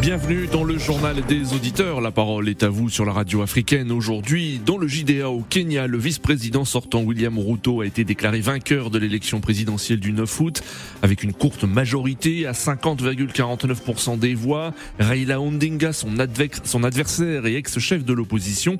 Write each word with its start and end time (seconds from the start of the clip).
Bienvenue 0.00 0.46
dans 0.46 0.62
le 0.62 0.78
journal 0.78 1.22
des 1.22 1.54
auditeurs. 1.54 2.00
La 2.02 2.10
parole 2.10 2.50
est 2.50 2.62
à 2.62 2.68
vous 2.68 2.90
sur 2.90 3.06
la 3.06 3.12
radio 3.12 3.40
africaine. 3.40 3.90
Aujourd'hui, 3.90 4.60
dans 4.64 4.76
le 4.76 4.86
JDA 4.86 5.30
au 5.30 5.40
Kenya, 5.40 5.86
le 5.86 5.96
vice-président 5.96 6.64
sortant 6.66 7.02
William 7.02 7.36
Ruto 7.38 7.80
a 7.80 7.86
été 7.86 8.04
déclaré 8.04 8.40
vainqueur 8.40 8.90
de 8.90 8.98
l'élection 8.98 9.40
présidentielle 9.40 9.98
du 9.98 10.12
9 10.12 10.40
août 10.40 10.62
avec 11.02 11.22
une 11.22 11.32
courte 11.32 11.64
majorité 11.64 12.46
à 12.46 12.52
50,49% 12.52 14.18
des 14.18 14.34
voix. 14.34 14.74
Raila 14.98 15.40
Ondinga, 15.40 15.92
son, 15.92 16.18
adversaire 16.18 17.46
et 17.46 17.56
ex-chef 17.56 18.04
de 18.04 18.12
l'opposition, 18.12 18.76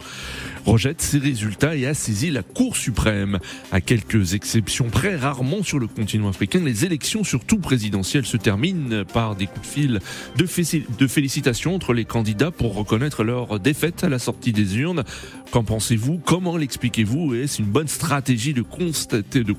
rejette 0.67 1.01
ces 1.01 1.19
résultats 1.19 1.77
et 1.77 1.87
a 1.87 1.95
saisi 1.95 2.31
la 2.31 2.43
Cour 2.43 2.77
suprême. 2.77 3.39
À 3.73 3.81
quelques 3.81 4.35
exceptions 4.35 4.91
près, 4.91 5.17
rarement 5.17 5.63
sur 5.63 5.79
le 5.79 5.87
continent 5.87 6.29
africain, 6.29 6.61
les 6.63 6.85
élections, 6.85 7.25
surtout 7.25 7.59
présidentielles, 7.59 8.27
se 8.27 8.37
terminent 8.37 9.05
par 9.05 9.35
des 9.35 9.47
coups 9.47 9.67
de 9.67 9.67
fil 9.67 10.01
de, 10.37 11.06
de 11.07 11.11
félicitations 11.11 11.75
entre 11.75 11.93
les 11.93 12.05
candidats 12.05 12.51
pour 12.51 12.75
reconnaître 12.75 13.23
leur 13.23 13.61
défaite 13.61 14.03
à 14.03 14.09
la 14.09 14.19
sortie 14.19 14.53
des 14.53 14.77
urnes. 14.77 15.05
Qu'en 15.53 15.63
pensez-vous? 15.63 16.19
Comment 16.19 16.57
l'expliquez-vous? 16.57 17.35
Est-ce 17.35 17.63
une 17.63 17.69
bonne 17.69 17.87
stratégie 17.87 18.53
de 18.55 18.63
constater, 18.63 19.45
de 19.45 19.55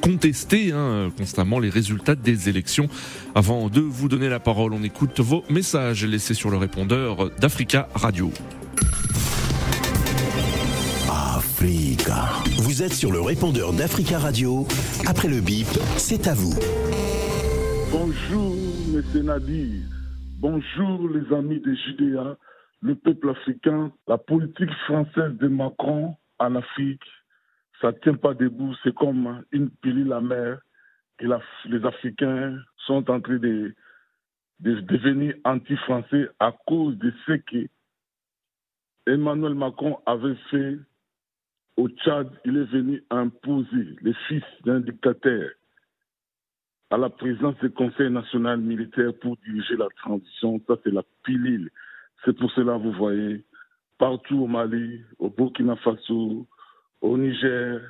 contester 0.00 0.72
hein, 0.72 1.10
constamment 1.16 1.58
les 1.58 1.68
résultats 1.68 2.14
des 2.14 2.48
élections? 2.48 2.88
Avant 3.34 3.68
de 3.68 3.80
vous 3.80 4.08
donner 4.08 4.30
la 4.30 4.40
parole, 4.40 4.72
on 4.72 4.82
écoute 4.82 5.20
vos 5.20 5.44
messages 5.50 6.04
laissés 6.04 6.34
sur 6.34 6.50
le 6.50 6.56
répondeur 6.56 7.30
d'Africa 7.38 7.88
Radio. 7.94 8.32
Africa. 11.10 12.30
Vous 12.56 12.82
êtes 12.82 12.94
sur 12.94 13.12
le 13.12 13.20
répondeur 13.20 13.74
d'Africa 13.74 14.18
Radio. 14.18 14.66
Après 15.06 15.28
le 15.28 15.40
bip, 15.40 15.68
c'est 15.98 16.26
à 16.26 16.32
vous. 16.32 16.54
Bonjour, 17.92 18.56
M. 18.94 19.22
Nadir. 19.24 19.89
Bonjour 20.40 21.06
les 21.10 21.36
amis 21.36 21.60
de 21.60 21.74
Judéa, 21.74 22.34
le 22.80 22.94
peuple 22.94 23.28
africain. 23.28 23.92
La 24.08 24.16
politique 24.16 24.72
française 24.86 25.36
de 25.36 25.48
Macron 25.48 26.16
en 26.38 26.54
Afrique, 26.54 27.04
ça 27.78 27.88
ne 27.88 27.98
tient 27.98 28.14
pas 28.14 28.32
debout. 28.32 28.74
C'est 28.82 28.94
comme 28.94 29.44
une 29.52 29.68
pilule 29.68 30.14
amère 30.14 30.62
et 31.18 31.26
les 31.66 31.84
Africains 31.84 32.58
sont 32.86 33.10
en 33.10 33.20
train 33.20 33.36
de, 33.36 33.74
de 34.60 34.80
devenir 34.80 35.34
anti-français 35.44 36.30
à 36.38 36.52
cause 36.66 36.96
de 36.96 37.12
ce 37.26 37.32
que 37.32 37.68
Emmanuel 39.08 39.54
Macron 39.54 39.98
avait 40.06 40.38
fait 40.50 40.78
au 41.76 41.86
Tchad. 41.90 42.30
Il 42.46 42.56
est 42.56 42.72
venu 42.72 43.04
imposer 43.10 43.94
les 44.00 44.14
fils 44.26 44.44
d'un 44.64 44.80
dictateur 44.80 45.50
à 46.90 46.98
la 46.98 47.08
présidence 47.08 47.56
du 47.58 47.70
Conseil 47.70 48.10
national 48.10 48.60
militaire 48.60 49.12
pour 49.20 49.36
diriger 49.38 49.76
la 49.76 49.88
transition. 49.96 50.60
Ça, 50.66 50.74
c'est 50.82 50.92
la 50.92 51.04
pilule. 51.24 51.70
C'est 52.24 52.36
pour 52.36 52.50
cela, 52.52 52.76
vous 52.76 52.92
voyez, 52.92 53.44
partout 53.98 54.40
au 54.40 54.46
Mali, 54.46 55.00
au 55.18 55.30
Burkina 55.30 55.76
Faso, 55.76 56.46
au 57.00 57.16
Niger, 57.16 57.80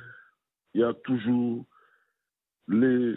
il 0.73 0.81
y 0.81 0.83
a 0.83 0.93
toujours 0.93 1.65
les, 2.67 3.15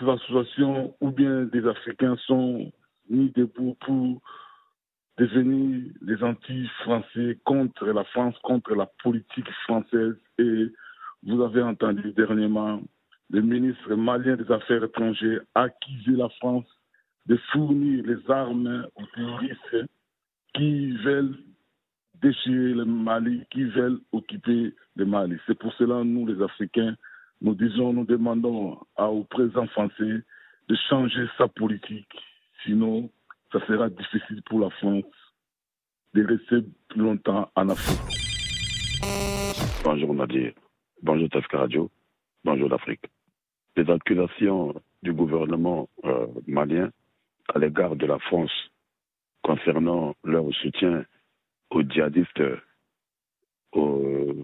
associations 0.00 0.94
ou 1.00 1.10
bien 1.10 1.44
des 1.44 1.66
Africains 1.66 2.16
sont 2.26 2.72
mis 3.10 3.30
debout 3.32 3.76
pour 3.80 4.22
devenir 5.18 5.92
les 6.02 6.22
anti-français 6.22 7.38
contre 7.44 7.86
la 7.86 8.04
France, 8.04 8.36
contre 8.42 8.74
la 8.74 8.86
politique 9.02 9.50
française. 9.64 10.14
Et 10.38 10.66
vous 11.24 11.42
avez 11.42 11.62
entendu 11.62 12.12
dernièrement 12.12 12.80
le 13.30 13.42
ministre 13.42 13.94
malien 13.94 14.36
des 14.36 14.50
Affaires 14.50 14.84
étrangères 14.84 15.40
a 15.54 15.62
accusé 15.62 16.12
la 16.12 16.28
France 16.40 16.66
de 17.26 17.36
fournir 17.52 18.04
les 18.06 18.30
armes 18.30 18.86
aux 18.94 19.06
terroristes 19.14 19.88
qui 20.54 20.92
veulent 20.98 21.36
déchirer 22.22 22.72
le 22.74 22.84
Mali, 22.84 23.42
qui 23.50 23.64
veulent 23.64 24.00
occuper 24.12 24.74
le 24.94 25.04
Mali. 25.04 25.36
C'est 25.46 25.58
pour 25.58 25.72
cela, 25.74 26.04
nous, 26.04 26.26
les 26.26 26.40
Africains, 26.42 26.96
nous 27.40 27.54
disons, 27.54 27.92
nous 27.92 28.04
demandons 28.04 28.78
au 28.96 29.24
président 29.24 29.66
français 29.66 30.22
de 30.68 30.76
changer 30.88 31.26
sa 31.36 31.48
politique. 31.48 32.16
Sinon, 32.64 33.10
ça 33.52 33.64
sera 33.66 33.90
difficile 33.90 34.42
pour 34.46 34.60
la 34.60 34.70
France 34.70 35.04
de 36.14 36.24
rester 36.24 36.66
plus 36.88 37.00
longtemps 37.00 37.50
en 37.54 37.68
Afrique. 37.68 37.98
Bonjour 39.84 40.14
Nadir. 40.14 40.52
Bonjour 41.02 41.28
Tafka 41.28 41.58
Radio. 41.58 41.90
Bonjour 42.44 42.68
l'Afrique 42.68 43.04
les 43.76 43.90
accusations 43.90 44.74
du 45.02 45.12
gouvernement 45.12 45.88
euh, 46.04 46.26
malien 46.46 46.90
à 47.54 47.58
l'égard 47.58 47.94
de 47.94 48.06
la 48.06 48.18
France 48.18 48.70
concernant 49.42 50.14
leur 50.24 50.52
soutien 50.54 51.04
aux 51.70 51.82
djihadistes 51.82 52.42
au, 53.72 54.34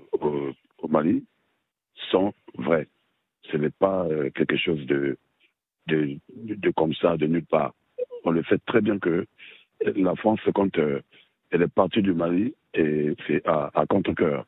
Mali 0.88 1.24
sont 2.10 2.34
vraies. 2.58 2.88
Ce 3.50 3.56
n'est 3.56 3.70
pas 3.70 4.04
euh, 4.04 4.30
quelque 4.30 4.56
chose 4.56 4.84
de, 4.86 5.16
comme 6.76 6.94
ça, 6.94 7.16
de 7.16 7.26
nulle 7.26 7.46
part. 7.46 7.72
On 8.24 8.30
le 8.30 8.44
sait 8.44 8.58
très 8.66 8.82
bien 8.82 8.98
que 8.98 9.26
la 9.80 10.14
France, 10.16 10.40
quand 10.54 10.78
euh, 10.78 11.00
elle 11.50 11.62
est 11.62 11.74
partie 11.74 12.02
du 12.02 12.12
Mali, 12.12 12.54
et 12.74 13.14
c'est 13.26 13.42
à 13.46 13.84
contre-coeur, 13.88 14.46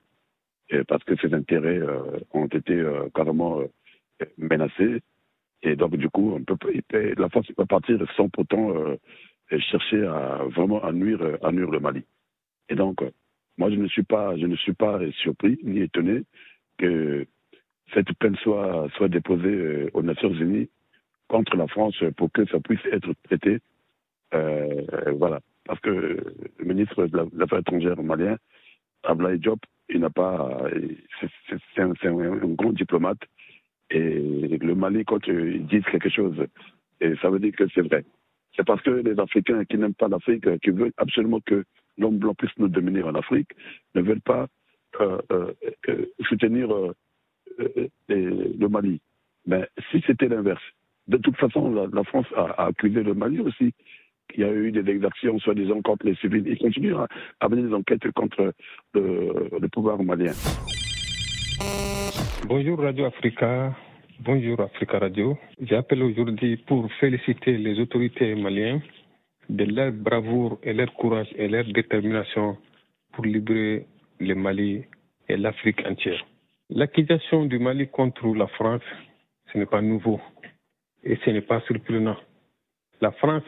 parce 0.88 1.04
que 1.04 1.16
ses 1.16 1.34
intérêts 1.34 1.80
ont 2.32 2.46
été 2.46 2.82
carrément 3.14 3.60
menacé. 4.38 5.00
Et 5.62 5.76
donc, 5.76 5.96
du 5.96 6.08
coup, 6.10 6.38
la 6.92 7.28
France 7.28 7.46
peut 7.56 7.66
partir 7.66 7.98
sans 8.16 8.28
pourtant 8.28 8.74
euh, 8.76 8.96
chercher 9.70 10.04
à 10.04 10.44
vraiment 10.54 10.82
à 10.84 10.92
nuire, 10.92 11.20
à 11.42 11.50
le 11.50 11.80
Mali. 11.80 12.04
Et 12.68 12.74
donc, 12.74 13.00
moi, 13.56 13.70
je 13.70 13.76
ne 13.76 13.86
suis 13.88 14.02
pas, 14.02 14.36
je 14.36 14.46
ne 14.46 14.56
suis 14.56 14.74
pas 14.74 14.98
surpris 15.22 15.58
ni 15.62 15.80
étonné 15.80 16.24
que 16.78 17.26
cette 17.92 18.12
peine 18.18 18.36
soit, 18.36 18.88
soit 18.96 19.08
déposée 19.08 19.48
euh, 19.48 19.90
aux 19.94 20.02
Nations 20.02 20.32
Unies 20.32 20.68
contre 21.28 21.56
la 21.56 21.66
France 21.66 21.96
pour 22.16 22.30
que 22.32 22.46
ça 22.46 22.60
puisse 22.60 22.84
être 22.92 23.12
traité. 23.24 23.60
Euh, 24.34 25.12
voilà. 25.16 25.40
Parce 25.64 25.80
que 25.80 25.90
le 26.58 26.64
ministre 26.64 27.06
de 27.06 27.28
l'Affaires 27.34 27.60
étrangères 27.60 28.02
malien, 28.02 28.36
Ablaï 29.04 29.38
Diop, 29.38 29.60
il 29.88 30.00
n'a 30.00 30.10
pas, 30.10 30.60
c'est 31.74 31.80
un, 31.80 31.92
grand 31.92 32.72
diplomate 32.72 33.20
et 33.94 34.58
le 34.58 34.74
Mali, 34.74 35.04
quand 35.04 35.26
ils 35.26 35.66
disent 35.66 35.84
quelque 35.84 36.08
chose, 36.08 36.36
ça 37.00 37.30
veut 37.30 37.38
dire 37.38 37.52
que 37.56 37.64
c'est 37.74 37.82
vrai. 37.82 38.04
C'est 38.56 38.66
parce 38.66 38.82
que 38.82 38.90
les 38.90 39.18
Africains 39.18 39.64
qui 39.64 39.78
n'aiment 39.78 39.94
pas 39.94 40.08
l'Afrique, 40.08 40.58
qui 40.60 40.70
veulent 40.70 40.92
absolument 40.96 41.40
que 41.40 41.64
l'homme 41.98 42.18
blanc 42.18 42.34
puisse 42.34 42.56
nous 42.58 42.68
dominer 42.68 43.02
en 43.02 43.14
Afrique, 43.14 43.50
ne 43.94 44.02
veulent 44.02 44.20
pas 44.20 44.46
euh, 45.00 45.18
euh, 45.32 45.52
euh 45.88 46.06
soutenir 46.28 46.68
le 48.08 48.68
Mali. 48.68 49.00
Mais 49.46 49.68
si 49.90 50.02
c'était 50.06 50.28
l'inverse, 50.28 50.62
de 51.08 51.18
toute 51.18 51.36
façon, 51.36 51.88
la, 51.92 52.04
France 52.04 52.26
a, 52.36 52.66
accusé 52.66 53.02
le 53.02 53.14
Mali 53.14 53.40
aussi. 53.40 53.72
Il 54.34 54.40
y 54.40 54.44
a 54.44 54.52
eu 54.52 54.72
des 54.72 54.90
exactions, 54.90 55.38
soi-disant, 55.38 55.82
contre 55.82 56.06
les 56.06 56.14
civils. 56.16 56.44
Ils 56.46 56.58
continuent 56.58 56.96
à, 56.96 57.06
à 57.40 57.48
mener 57.48 57.68
des 57.68 57.74
enquêtes 57.74 58.10
contre 58.12 58.54
le, 58.94 59.50
le 59.60 59.68
pouvoir 59.68 60.02
malien. 60.02 60.32
Bonjour 62.48 62.80
Radio 62.80 63.04
Africa. 63.04 63.74
Bonjour 64.20 64.60
Africa 64.60 65.00
Radio. 65.00 65.36
J'appelle 65.60 66.04
aujourd'hui 66.04 66.56
pour 66.56 66.90
féliciter 67.00 67.58
les 67.58 67.80
autorités 67.80 68.36
maliennes 68.36 68.80
de 69.48 69.64
leur 69.64 69.90
bravoure 69.90 70.58
et 70.62 70.72
leur 70.72 70.94
courage 70.94 71.26
et 71.36 71.48
leur 71.48 71.64
détermination 71.64 72.56
pour 73.12 73.24
libérer 73.24 73.86
le 74.20 74.34
Mali 74.36 74.84
et 75.28 75.36
l'Afrique 75.36 75.84
entière. 75.84 76.24
L'accusation 76.70 77.46
du 77.46 77.58
Mali 77.58 77.88
contre 77.88 78.32
la 78.36 78.46
France, 78.46 78.82
ce 79.52 79.58
n'est 79.58 79.66
pas 79.66 79.82
nouveau 79.82 80.20
et 81.02 81.18
ce 81.24 81.30
n'est 81.30 81.40
pas 81.42 81.60
surprenant. 81.62 82.16
La 83.00 83.10
France 83.10 83.42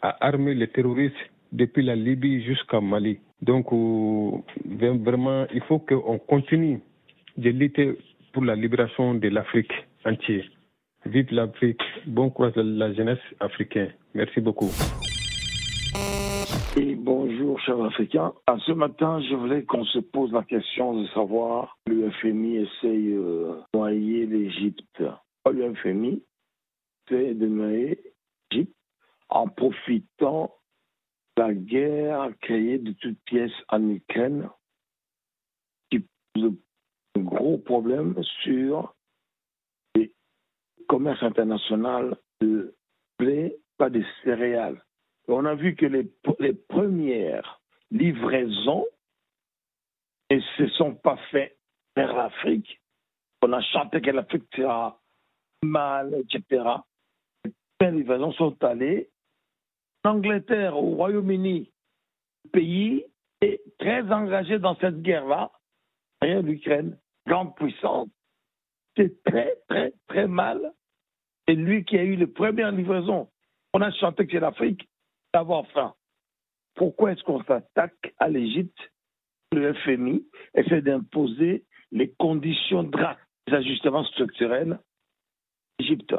a 0.00 0.16
armé 0.26 0.54
les 0.54 0.68
terroristes 0.68 1.14
depuis 1.52 1.82
la 1.82 1.94
Libye 1.94 2.42
jusqu'à 2.44 2.80
Mali. 2.80 3.18
Donc, 3.42 3.66
euh, 3.72 4.38
vraiment, 4.64 5.46
il 5.52 5.60
faut 5.68 5.78
qu'on 5.78 6.18
continue 6.18 6.80
de 7.36 7.50
lutter 7.50 7.98
pour 8.32 8.44
la 8.44 8.56
libération 8.56 9.14
de 9.14 9.28
l'Afrique 9.28 9.72
entière. 10.08 10.44
Vive 11.06 11.32
l'Afrique, 11.32 11.82
bon 12.06 12.30
courage 12.30 12.56
à 12.56 12.62
la 12.62 12.92
jeunesse 12.92 13.18
africaine. 13.40 13.92
Merci 14.14 14.40
beaucoup. 14.40 14.70
Et 16.76 16.94
bonjour, 16.94 17.58
chers 17.60 17.82
Africains. 17.82 18.32
Ce 18.66 18.72
matin, 18.72 19.20
je 19.28 19.34
voulais 19.34 19.64
qu'on 19.64 19.84
se 19.84 19.98
pose 19.98 20.32
la 20.32 20.42
question 20.44 21.00
de 21.00 21.06
savoir 21.08 21.78
le 21.86 22.10
FMI 22.10 22.56
essaye 22.56 23.14
de 23.14 23.60
noyer 23.74 24.26
l'Égypte. 24.26 25.02
Le 25.50 25.74
FMI 25.74 26.22
c'est 27.08 27.34
de 27.34 27.46
noyer 27.46 27.98
l'Égypte 28.50 28.76
en 29.30 29.48
profitant 29.48 30.54
de 31.36 31.42
la 31.42 31.54
guerre 31.54 32.30
créée 32.40 32.78
de 32.78 32.92
toutes 32.92 33.18
pièces 33.24 33.50
en 33.68 33.96
qui 35.90 36.04
pose 36.34 36.52
un 37.16 37.20
gros 37.20 37.58
problème 37.58 38.14
sur 38.42 38.94
commerce 40.88 41.22
international 41.22 42.16
de 42.40 42.74
blé, 43.18 43.56
pas 43.76 43.90
des 43.90 44.04
céréales. 44.24 44.82
on 45.28 45.44
a 45.44 45.54
vu 45.54 45.76
que 45.76 45.86
les, 45.86 46.04
premières 46.68 47.60
livraisons 47.90 48.86
ne 50.30 50.40
se 50.40 50.68
sont 50.68 50.94
pas 50.94 51.18
faites 51.30 51.56
vers 51.94 52.14
l'Afrique. 52.14 52.80
On 53.42 53.52
a 53.52 53.60
chanté 53.60 54.00
que 54.00 54.10
l'Afrique 54.10 54.44
sera 54.54 55.00
mal, 55.62 56.14
etc. 56.14 56.64
Les 57.80 57.90
livraisons 57.90 58.32
sont 58.32 58.64
allées 58.64 59.10
en 60.04 60.10
Angleterre, 60.10 60.76
au 60.76 60.96
Royaume-Uni. 60.96 61.70
Le 62.44 62.50
pays 62.50 63.04
est 63.40 63.60
très 63.78 64.02
engagé 64.10 64.58
dans 64.58 64.76
cette 64.76 65.02
guerre-là. 65.02 65.50
L'Ukraine, 66.22 66.98
grande 67.26 67.54
puissance. 67.54 68.08
C'est 68.96 69.22
très, 69.22 69.56
très, 69.68 69.92
très 70.08 70.26
mal. 70.26 70.72
C'est 71.48 71.54
lui 71.54 71.82
qui 71.84 71.96
a 71.96 72.04
eu 72.04 72.16
les 72.16 72.26
premières 72.26 72.72
livraisons. 72.72 73.30
On 73.72 73.80
a 73.80 73.90
chanté 73.92 74.26
que 74.26 74.32
c'est 74.32 74.40
l'Afrique 74.40 74.86
d'avoir 75.32 75.66
faim. 75.68 75.94
Pourquoi 76.74 77.12
est-ce 77.12 77.22
qu'on 77.22 77.42
s'attaque 77.44 78.14
à 78.18 78.28
l'Égypte 78.28 78.78
Le 79.52 79.72
FMI 79.72 80.28
essaie 80.54 80.82
d'imposer 80.82 81.64
les 81.90 82.12
conditions 82.18 82.82
drastiques 82.82 83.24
des 83.46 83.54
ajustements 83.54 84.04
structurels 84.04 84.78
Égypte. 85.78 86.14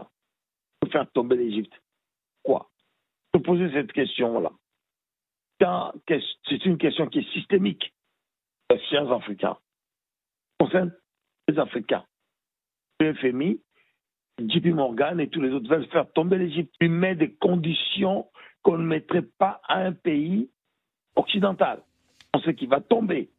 Pour 0.80 0.92
faire 0.92 1.10
tomber 1.12 1.36
l'Égypte. 1.38 1.74
Quoi 2.44 2.72
Se 3.36 3.40
poser 3.40 3.72
cette 3.72 3.92
question-là. 3.92 4.52
C'est 5.60 6.66
une 6.66 6.80
question 6.80 7.08
qui 7.08 7.20
est 7.20 7.34
systémique. 7.34 7.94
Les 8.72 8.80
sciences 8.88 9.12
africains. 9.12 9.58
concerne 10.60 10.92
les 11.48 11.60
Africains. 11.60 12.06
Le 13.00 13.14
FMI, 13.14 13.62
JP 14.48 14.68
Morgan 14.74 15.20
et 15.20 15.28
tous 15.28 15.42
les 15.42 15.52
autres 15.52 15.70
veulent 15.70 15.88
faire 15.88 16.12
tomber 16.14 16.38
l'Égypte. 16.38 16.74
Ils 16.82 16.92
mettent 16.92 17.20
des 17.20 17.32
conditions 17.32 18.28
qu'on 18.64 18.78
ne 18.78 18.86
mettrait 18.86 19.26
pas 19.38 19.62
à 19.68 19.80
un 19.80 19.92
pays 19.92 20.50
occidental. 21.16 21.82
On 22.34 22.40
sait 22.42 22.54
qu'il 22.54 22.70
va 22.70 22.82
tomber. 22.82 23.30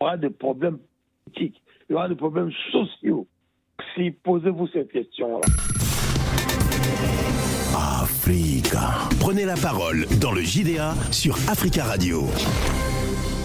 Il 0.00 0.04
y 0.04 0.06
aura 0.06 0.16
des 0.16 0.30
problèmes 0.30 0.78
politiques, 1.24 1.62
il 1.88 1.92
y 1.92 1.94
aura 1.94 2.08
des 2.08 2.14
problèmes 2.14 2.50
sociaux. 2.70 3.26
Si 3.94 4.10
posez-vous 4.10 4.68
cette 4.68 4.92
question-là. 4.92 5.40
Africa. 7.74 9.08
Prenez 9.20 9.44
la 9.44 9.56
parole 9.56 10.06
dans 10.20 10.32
le 10.32 10.42
JDA 10.42 10.94
sur 11.10 11.34
Africa 11.48 11.84
Radio. 11.84 12.22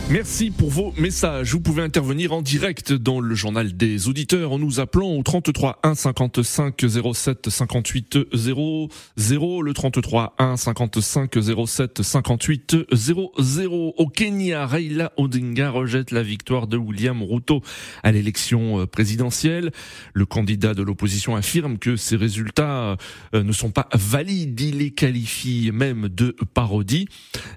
Merci 0.09 0.51
pour 0.51 0.69
vos 0.69 0.94
messages. 0.98 1.51
Vous 1.51 1.59
pouvez 1.59 1.83
intervenir 1.83 2.31
en 2.31 2.42
direct 2.42 2.94
dans 2.94 3.19
le 3.19 3.36
journal 3.36 3.75
des 3.75 4.07
auditeurs 4.07 4.54
en 4.54 4.57
nous 4.57 4.80
appelant 4.80 5.09
au 5.09 5.21
33 5.21 5.80
1 5.83 5.95
55 5.95 6.81
07 7.13 7.50
58 7.50 8.18
00 8.33 9.62
le 9.62 9.74
33 9.74 10.36
1 10.39 10.56
55 10.56 11.33
07 11.68 12.01
58 12.04 12.77
00 12.94 13.94
au 13.98 14.07
Kenya 14.07 14.65
Raila 14.65 15.12
Odinga 15.18 15.71
rejette 15.71 16.12
la 16.12 16.24
victoire 16.24 16.68
de 16.68 16.77
William 16.77 17.21
Ruto 17.21 17.62
à 18.01 18.13
l'élection 18.13 18.80
euh, 18.80 18.86
présidentielle. 18.86 19.71
Le 20.13 20.25
candidat 20.25 20.74
de 20.74 20.83
l'opposition 20.83 21.36
affirme 21.36 21.80
que 21.80 21.98
ces 21.98 22.15
résultats 22.15 22.95
euh, 23.36 23.44
ne 23.44 23.51
sont 23.51 23.71
pas 23.71 23.89
valides. 23.94 24.62
Il 24.62 24.77
les 24.77 24.92
qualifie 24.92 25.69
même 25.74 26.07
de 26.07 26.33
parodie. 26.54 27.09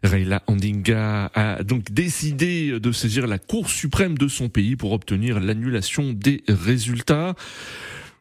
Raila 0.03 0.43
Odinga 0.49 1.31
a 1.33 1.63
donc 1.63 1.93
décidé 1.93 2.40
de 2.41 2.93
saisir 2.93 3.27
la 3.27 3.39
Cour 3.39 3.69
suprême 3.69 4.17
de 4.17 4.27
son 4.29 4.49
pays 4.49 4.75
pour 4.77 4.93
obtenir 4.93 5.41
l'annulation 5.41 6.13
des 6.13 6.43
résultats. 6.49 7.35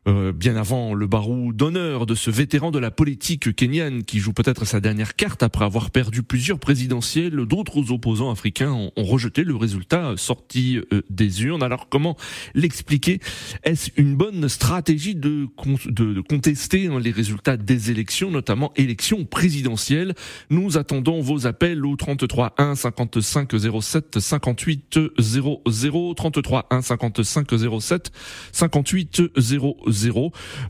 Euh, 0.10 0.32
bien 0.32 0.56
avant 0.56 0.96
le 0.96 1.06
barou 1.06 1.54
d'honneur 1.54 2.08
de 2.08 2.16
ce 2.16 2.32
vétéran 2.32 2.72
de 2.72 2.80
la 2.80 2.90
politique 2.90 3.56
kenyane 3.56 4.04
qui 4.04 4.18
joue 4.18 4.34
peut-être 4.34 4.66
sa 4.66 4.80
dernière 4.80 5.16
carte 5.16 5.44
après 5.44 5.66
avoir 5.66 5.92
perdu 5.92 6.24
plusieurs 6.24 6.58
présidentielles, 6.58 7.36
d'autres 7.46 7.92
opposants 7.92 8.32
africains 8.32 8.72
ont, 8.72 8.92
rejeté 8.98 9.44
le 9.44 9.56
résultat 9.56 10.14
sorti 10.18 10.80
euh, 10.92 11.02
des 11.10 11.44
urnes. 11.44 11.62
Alors 11.62 11.90
comment 11.90 12.18
l'expliquer? 12.56 13.20
Est-ce 13.64 13.92
une 13.98 14.16
bonne 14.16 14.50
stratégie 14.50 15.16
de, 15.16 15.48
de, 15.86 16.22
contester 16.22 16.88
hein, 16.88 17.00
les 17.00 17.12
résultats 17.12 17.58
des 17.58 17.92
élections, 17.92 18.32
notamment 18.32 18.72
élections 18.76 19.26
présidentielles? 19.26 20.16
Nous 20.50 20.78
attendons 20.78 21.22
vos 21.22 21.46
appels 21.46 21.86
au 21.86 21.96
33 21.96 22.56
1 22.58 22.76
55 22.76 23.52
07 23.82 24.20
58 24.20 25.00
00 25.20 26.14
33 26.16 26.68
1 26.72 26.82
55 26.82 27.48
07 27.80 28.12
58 28.52 29.22
00 29.38 29.78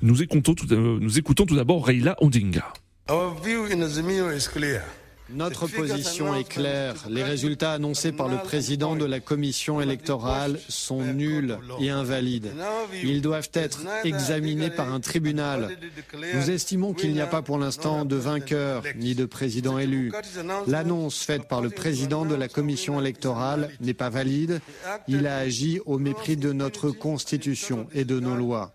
nous 0.02 0.24
écoutons 0.24 0.56
tout, 0.56 0.72
euh, 0.72 0.98
nous 1.00 1.18
écoutons 1.18 1.46
tout 1.46 1.56
d'abord 1.56 1.86
Reila 1.86 2.16
Ondinga. 2.22 2.74
Notre 5.32 5.68
position 5.68 6.36
est 6.36 6.48
claire. 6.48 6.96
Les 7.10 7.24
résultats 7.24 7.74
annoncés 7.74 8.12
par 8.12 8.28
le 8.28 8.38
président 8.38 8.96
de 8.96 9.06
la 9.06 9.20
commission 9.20 9.80
électorale 9.80 10.60
sont 10.68 11.02
nuls 11.02 11.58
et 11.80 11.90
invalides. 11.90 12.52
Ils 13.04 13.22
doivent 13.22 13.52
être 13.54 13.82
examinés 14.04 14.72
par 14.72 14.92
un 14.92 15.00
tribunal. 15.00 15.78
Nous 16.34 16.50
estimons 16.50 16.94
qu'il 16.94 17.14
n'y 17.14 17.22
a 17.22 17.28
pas 17.28 17.42
pour 17.42 17.58
l'instant 17.58 18.06
de 18.06 18.16
vainqueur 18.16 18.84
ni 18.96 19.14
de 19.14 19.26
président 19.26 19.78
élu. 19.78 20.12
L'annonce 20.68 21.24
faite 21.24 21.48
par 21.48 21.62
le 21.62 21.70
président 21.70 22.26
de 22.26 22.36
la 22.36 22.48
commission 22.48 23.00
électorale 23.00 23.70
n'est 23.82 23.94
pas 23.94 24.10
valide. 24.10 24.62
Il 25.08 25.28
a 25.28 25.38
agi 25.38 25.80
au 25.86 26.00
mépris 26.00 26.38
de 26.38 26.54
notre 26.54 26.90
constitution 26.90 27.88
et 27.94 28.04
de 28.04 28.20
nos 28.20 28.36
lois. 28.36 28.74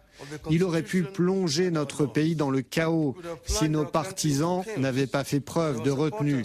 Il 0.51 0.63
aurait 0.65 0.83
pu 0.83 1.03
plonger 1.03 1.71
notre 1.71 2.07
pays 2.07 2.37
dans 2.37 2.51
le 2.51 2.63
chaos 2.63 3.17
si 3.47 3.69
nos 3.69 3.85
partisans 3.85 4.63
n'avaient 4.77 5.07
pas 5.07 5.25
fait 5.25 5.41
preuve 5.41 5.83
de 5.83 5.91
retenue. 5.91 6.45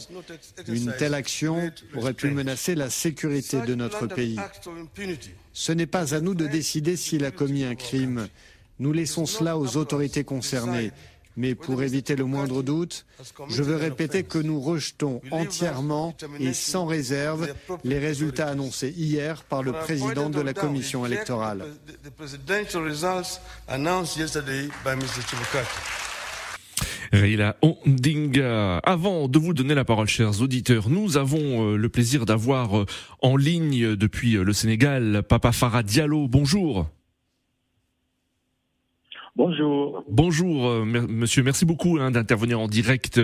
Une 0.67 0.93
telle 0.97 1.13
action 1.13 1.71
aurait 1.95 2.13
pu 2.13 2.31
menacer 2.31 2.75
la 2.75 2.89
sécurité 2.89 3.61
de 3.61 3.75
notre 3.75 4.07
pays. 4.07 4.39
Ce 5.53 5.71
n'est 5.71 5.85
pas 5.85 6.15
à 6.15 6.19
nous 6.19 6.35
de 6.35 6.47
décider 6.47 6.95
s'il 6.95 7.25
a 7.25 7.31
commis 7.31 7.63
un 7.63 7.75
crime. 7.75 8.27
Nous 8.79 8.93
laissons 8.93 9.25
cela 9.25 9.57
aux 9.57 9.75
autorités 9.77 10.23
concernées. 10.23 10.91
Mais 11.37 11.55
pour 11.55 11.83
éviter 11.83 12.15
le 12.15 12.25
moindre 12.25 12.63
doute, 12.63 13.05
je 13.49 13.63
veux 13.63 13.75
répéter 13.75 14.23
que 14.23 14.39
nous 14.39 14.59
rejetons 14.59 15.21
entièrement 15.31 16.15
et 16.39 16.53
sans 16.53 16.85
réserve 16.85 17.47
les 17.83 17.99
résultats 17.99 18.47
annoncés 18.47 18.93
hier 18.97 19.43
par 19.43 19.63
le 19.63 19.71
président 19.71 20.29
de 20.29 20.41
la 20.41 20.53
commission 20.53 21.05
électorale. 21.05 21.63
Reila 27.11 27.55
Ondinga. 27.61 28.77
Avant 28.83 29.27
de 29.27 29.39
vous 29.39 29.53
donner 29.53 29.73
la 29.73 29.85
parole, 29.85 30.07
chers 30.07 30.41
auditeurs, 30.41 30.89
nous 30.89 31.17
avons 31.17 31.73
euh, 31.73 31.75
le 31.75 31.89
plaisir 31.89 32.25
d'avoir 32.25 32.79
euh, 32.79 32.85
en 33.21 33.35
ligne 33.35 33.95
depuis 33.95 34.35
euh, 34.35 34.43
le 34.43 34.53
Sénégal 34.53 35.23
Papa 35.27 35.51
Farah 35.51 35.83
Diallo. 35.83 36.27
Bonjour. 36.27 36.87
Bonjour. 39.35 40.03
Bonjour, 40.09 40.67
euh, 40.67 40.85
monsieur. 40.85 41.43
Merci 41.43 41.65
beaucoup 41.65 41.97
hein, 41.99 42.11
d'intervenir 42.11 42.59
en 42.59 42.67
direct 42.67 43.21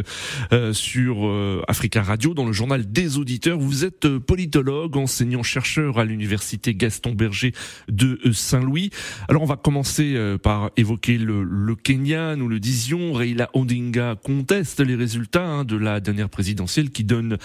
euh, 0.53 0.71
sur 0.71 1.25
euh, 1.27 1.63
Africa 1.67 2.03
Radio 2.03 2.33
dans 2.33 2.45
le 2.45 2.53
journal 2.53 2.89
des 2.89 3.17
auditeurs. 3.17 3.57
Vous 3.57 3.85
êtes 3.85 4.07
politologue, 4.19 4.97
enseignant-chercheur 4.97 5.97
à 5.97 6.05
l'université 6.05 6.75
Gaston 6.75 7.13
Berger 7.13 7.53
de 7.89 8.19
Saint-Louis. 8.31 8.91
Alors, 9.27 9.41
on 9.41 9.47
va 9.47 9.55
commencer 9.55 10.15
par 10.41 10.71
évoquer 10.77 11.17
le, 11.17 11.75
Kenya. 11.75 12.35
Nous 12.35 12.47
le 12.47 12.59
disions, 12.59 13.13
Raila 13.13 13.49
Odinga 13.53 14.15
conteste 14.15 14.79
les 14.79 14.95
résultats 14.95 15.45
hein, 15.45 15.63
de 15.65 15.75
la 15.75 15.99
dernière 15.99 16.29
présidentielle 16.29 16.91
qui 16.91 17.03
donne 17.03 17.37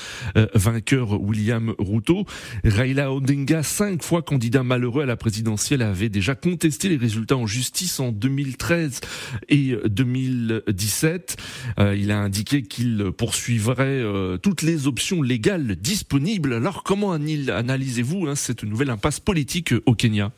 vainqueur 0.54 1.20
William 1.20 1.74
Ruto. 1.78 2.26
Raila 2.64 3.12
Odinga, 3.12 3.62
cinq 3.62 4.02
fois 4.02 4.22
candidat 4.22 4.62
malheureux 4.62 5.02
à 5.02 5.06
la 5.06 5.16
présidentielle, 5.16 5.82
avait 5.82 6.08
déjà 6.08 6.34
contesté 6.34 6.88
les 6.88 6.96
résultats 6.96 7.36
en 7.36 7.46
justice 7.46 8.00
en 8.00 8.12
2013 8.12 8.50
2013 8.50 9.00
et 9.49 9.75
2017. 9.88 11.37
Euh, 11.78 11.97
il 11.97 12.11
a 12.11 12.19
indiqué 12.19 12.62
qu'il 12.62 13.11
poursuivrait 13.16 14.02
euh, 14.02 14.37
toutes 14.37 14.62
les 14.62 14.87
options 14.87 15.23
légales 15.23 15.76
disponibles. 15.76 16.54
Alors 16.54 16.83
comment 16.83 17.12
analysez-vous 17.12 18.26
hein, 18.26 18.35
cette 18.35 18.64
nouvelle 18.64 18.90
impasse 18.90 19.21
politique 19.21 19.75
au 19.87 19.95
Kenya? 19.95 20.30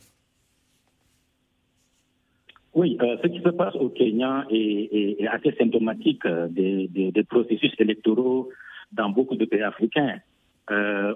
Oui, 2.75 2.97
euh, 3.03 3.17
ce 3.23 3.29
qui 3.29 3.41
se 3.41 3.51
passe 3.51 3.75
au 3.77 3.91
Kenya 3.91 4.47
est, 4.51 5.27
assez 5.27 5.55
symptomatique 5.59 6.27
des, 6.51 7.25
processus 7.29 7.73
électoraux 7.79 8.49
dans 8.93 9.11
beaucoup 9.11 9.37
de 9.37 9.45
pays 9.45 9.63
africains, 9.63 10.19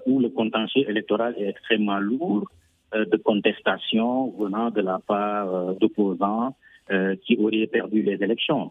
où 0.06 0.20
le 0.20 0.28
contentieux 0.28 0.88
électoral 0.88 1.34
est 1.38 1.48
extrêmement 1.48 1.98
lourd, 1.98 2.46
de 2.94 3.16
contestations 3.16 4.30
venant 4.38 4.70
de 4.70 4.80
la 4.80 4.98
part 4.98 5.74
d'opposants 5.74 6.48
euh, 6.48 6.50
qui 7.24 7.36
auraient 7.38 7.66
perdu 7.66 8.02
les 8.02 8.22
élections. 8.22 8.70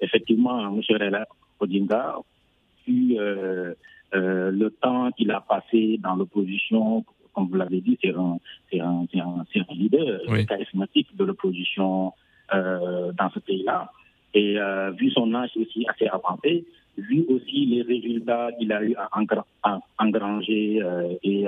effectivement, 0.00 0.60
M. 0.68 0.80
Rela 0.88 1.26
Odinga, 1.60 2.16
vu 2.86 3.16
le 4.12 4.68
temps 4.80 5.10
qu'il 5.12 5.30
a 5.30 5.40
passé 5.40 5.98
dans 6.02 6.16
l'opposition, 6.16 7.04
comme 7.34 7.48
vous 7.48 7.56
l'avez 7.56 7.80
dit, 7.80 7.98
c'est 8.02 8.14
un, 8.14 8.38
un, 8.80 9.06
un, 9.14 9.74
leader 9.74 10.20
charismatique 10.48 11.14
de 11.16 11.24
l'opposition 11.24 12.12
dans 12.50 13.30
ce 13.34 13.38
pays-là. 13.40 13.92
Et 14.34 14.56
vu 14.98 15.10
son 15.10 15.34
âge 15.34 15.50
aussi 15.56 15.86
assez 15.88 16.06
avancé, 16.06 16.64
vu 16.96 17.24
aussi 17.28 17.66
les 17.66 17.82
résultats 17.82 18.50
qu'il 18.58 18.72
a 18.72 18.82
eu 18.82 18.94
à, 18.96 19.78
engranger 19.98 20.80
et 21.22 21.46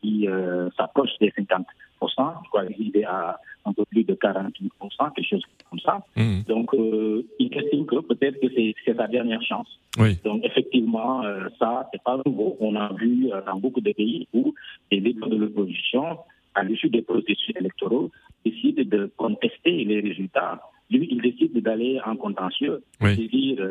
qui 0.00 0.28
s'approche 0.76 1.10
des 1.20 1.30
50%, 1.30 1.64
je 2.08 2.48
crois 2.48 2.66
qu'il 2.66 2.96
est 2.96 3.04
à 3.04 3.38
un 3.64 3.72
peu 3.72 3.84
plus 3.84 4.04
de 4.04 4.14
48%, 4.14 5.12
quelque 5.14 5.28
chose 5.28 5.42
comme 5.68 5.80
ça. 5.80 6.02
Hmm. 6.16 6.42
Donc, 6.48 6.72
euh, 6.74 7.22
il 7.38 7.56
estime 7.56 7.86
que 7.86 8.00
peut-être 8.00 8.40
que 8.40 8.48
c'est 8.54 8.74
sa 8.96 9.06
dernière 9.06 9.42
chance. 9.42 9.68
Donc, 10.24 10.44
effectivement, 10.44 11.22
euh, 11.24 11.48
ça, 11.58 11.88
c'est 11.92 12.02
pas 12.02 12.18
nouveau. 12.24 12.56
On 12.60 12.74
a 12.76 12.92
vu 12.94 13.30
euh, 13.30 13.40
dans 13.46 13.56
beaucoup 13.56 13.80
de 13.80 13.92
pays 13.92 14.26
où 14.32 14.54
les 14.90 15.00
leaders 15.00 15.28
de 15.28 15.36
l'opposition, 15.36 16.18
à 16.54 16.64
l'issue 16.64 16.88
des 16.88 17.02
processus 17.02 17.54
électoraux, 17.56 18.10
décident 18.44 18.82
de 18.84 19.10
contester 19.16 19.84
les 19.84 20.00
résultats. 20.00 20.60
Lui, 20.90 21.06
il 21.10 21.20
décide 21.20 21.56
d'aller 21.62 22.00
en 22.04 22.16
contentieux, 22.16 22.82
saisir 23.00 23.62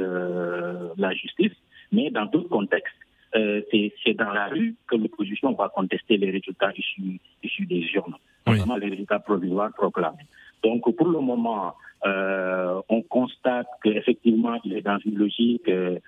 la 0.97 1.13
justice, 1.13 1.51
mais 1.91 2.09
dans 2.11 2.25
d'autres 2.25 2.47
contextes. 2.47 2.95
Euh, 3.35 3.61
c'est 3.71 4.13
dans 4.15 4.31
la 4.31 4.47
rue 4.47 4.75
que 4.87 4.95
l'opposition 4.95 5.53
va 5.53 5.69
contester 5.69 6.17
les 6.17 6.31
résultats 6.31 6.71
issus, 6.75 7.19
issus 7.43 7.65
des 7.67 7.81
urnes, 7.93 8.15
notamment 8.47 8.75
les 8.77 8.89
résultats 8.89 9.19
provisoires 9.19 9.71
proclamés. 9.73 10.25
Donc 10.63 10.95
pour 10.95 11.07
le 11.07 11.19
moment, 11.19 11.75
euh, 12.05 12.81
on 12.89 13.03
constate 13.03 13.67
qu'effectivement, 13.83 14.57
il 14.63 14.73
est 14.73 14.81
dans 14.81 14.97
une 15.05 15.17
logique 15.17 15.69
euh, 15.69 15.99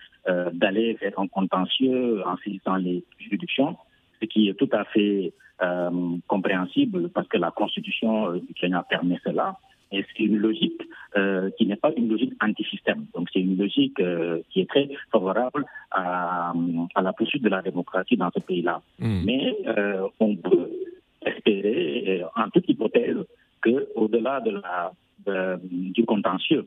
d'aller 0.51 0.93
vers 0.93 1.19
un 1.19 1.27
contentieux 1.27 2.25
en 2.25 2.37
saisissant 2.37 2.77
les 2.77 3.03
juridictions, 3.19 3.77
ce 4.19 4.25
qui 4.25 4.49
est 4.49 4.55
tout 4.55 4.69
à 4.71 4.83
fait 4.85 5.33
compréhensible 6.27 7.09
parce 7.09 7.27
que 7.27 7.37
la 7.37 7.51
constitution 7.51 8.31
du 8.33 8.53
Kenya 8.55 8.83
permet 8.89 9.19
cela. 9.23 9.57
Et 9.91 10.05
c'est 10.15 10.23
une 10.23 10.37
logique 10.37 10.81
euh, 11.17 11.49
qui 11.57 11.65
n'est 11.65 11.75
pas 11.75 11.91
une 11.95 12.09
logique 12.09 12.33
anti-système. 12.41 13.05
Donc 13.13 13.27
c'est 13.33 13.41
une 13.41 13.57
logique 13.57 13.99
euh, 13.99 14.41
qui 14.49 14.61
est 14.61 14.69
très 14.69 14.89
favorable 15.11 15.65
à, 15.91 16.53
à, 16.95 17.01
la 17.01 17.13
poursuite 17.13 17.43
de 17.43 17.49
la 17.49 17.61
démocratie 17.61 18.15
dans 18.15 18.31
ce 18.31 18.39
pays-là. 18.39 18.81
Hmm. 18.99 19.23
Mais 19.25 19.57
euh, 19.67 20.07
on 20.19 20.35
peut 20.35 20.69
espérer, 21.25 22.23
en 22.35 22.49
toute 22.49 22.67
hypothèse, 22.69 23.17
qu'au-delà 23.61 24.39
de 24.41 24.61
la, 24.61 25.59
du 25.63 26.03
contentieux 26.05 26.65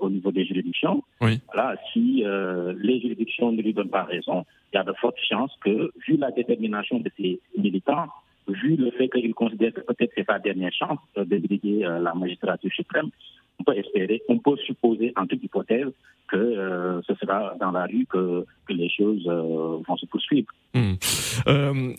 au 0.00 0.10
niveau 0.10 0.30
des 0.30 0.44
juridictions, 0.44 1.02
voilà, 1.18 1.76
si 1.92 2.22
les 2.22 3.00
juridictions 3.00 3.50
ne 3.50 3.62
lui 3.62 3.72
donnent 3.72 3.88
pas 3.88 4.04
raison, 4.04 4.44
il 4.72 4.76
y 4.76 4.78
a 4.78 4.84
de 4.84 4.92
fortes 4.92 5.18
chances 5.28 5.52
que, 5.64 5.90
vu 6.06 6.16
la 6.16 6.30
détermination 6.30 7.00
de 7.00 7.10
ces 7.16 7.40
militants, 7.58 8.06
vu 8.48 8.76
le 8.76 8.90
fait 8.92 9.08
qu'il 9.08 9.34
considère 9.34 9.72
que 9.72 9.80
peut-être 9.80 10.12
c'est 10.16 10.26
sa 10.26 10.38
dernière 10.38 10.72
chance 10.72 10.98
de 11.16 11.36
diriger 11.36 11.84
euh, 11.84 11.98
la 11.98 12.14
magistrature 12.14 12.72
suprême, 12.72 13.10
on 13.58 13.64
peut 13.64 13.76
espérer, 13.76 14.22
on 14.28 14.38
peut 14.38 14.56
supposer 14.66 15.12
en 15.16 15.26
toute 15.26 15.42
hypothèse 15.42 15.88
que 16.28 16.36
euh, 16.36 17.02
ce 17.02 17.14
sera 17.16 17.54
dans 17.60 17.70
la 17.70 17.84
rue 17.84 18.06
que, 18.08 18.44
que 18.66 18.72
les 18.72 18.88
choses 18.88 19.22
euh, 19.26 19.78
vont 19.86 19.96
se 19.96 20.06
poursuivre. 20.06 20.48
Hmm. 20.74 20.94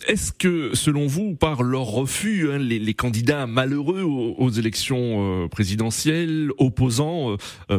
Est-ce 0.07 0.31
que, 0.31 0.75
selon 0.75 1.05
vous, 1.05 1.35
par 1.35 1.62
leur 1.63 1.85
refus, 1.85 2.50
hein, 2.51 2.57
les, 2.57 2.93
candidats 2.93 3.45
malheureux 3.45 4.01
aux, 4.01 4.50
élections 4.50 5.47
présidentielles, 5.50 6.50
opposants, 6.57 7.35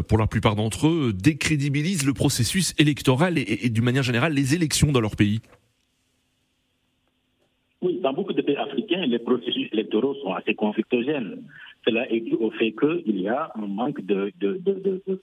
pour 0.08 0.18
la 0.18 0.26
plupart 0.26 0.56
d'entre 0.56 0.88
eux, 0.88 1.12
décrédibilisent 1.12 2.06
le 2.06 2.12
processus 2.12 2.74
électoral 2.78 3.38
et, 3.38 3.60
et 3.62 3.70
d'une 3.70 3.84
manière 3.84 4.02
générale 4.02 4.34
les 4.34 4.54
élections 4.54 4.92
dans 4.92 5.00
leur 5.00 5.16
pays? 5.16 5.40
Oui, 7.84 8.00
dans 8.02 8.14
beaucoup 8.14 8.32
de 8.32 8.40
pays 8.40 8.56
africains, 8.56 9.04
les 9.04 9.18
processus 9.18 9.68
électoraux 9.72 10.14
sont 10.22 10.32
assez 10.32 10.54
conflictogènes. 10.54 11.42
Cela 11.84 12.10
est 12.10 12.20
dû 12.20 12.34
au 12.34 12.50
fait 12.50 12.72
qu'il 12.72 13.20
y 13.20 13.28
a 13.28 13.52
un 13.54 13.66
manque 13.66 14.00
de, 14.00 14.32
de, 14.40 14.58
de, 14.64 15.02
de, 15.06 15.20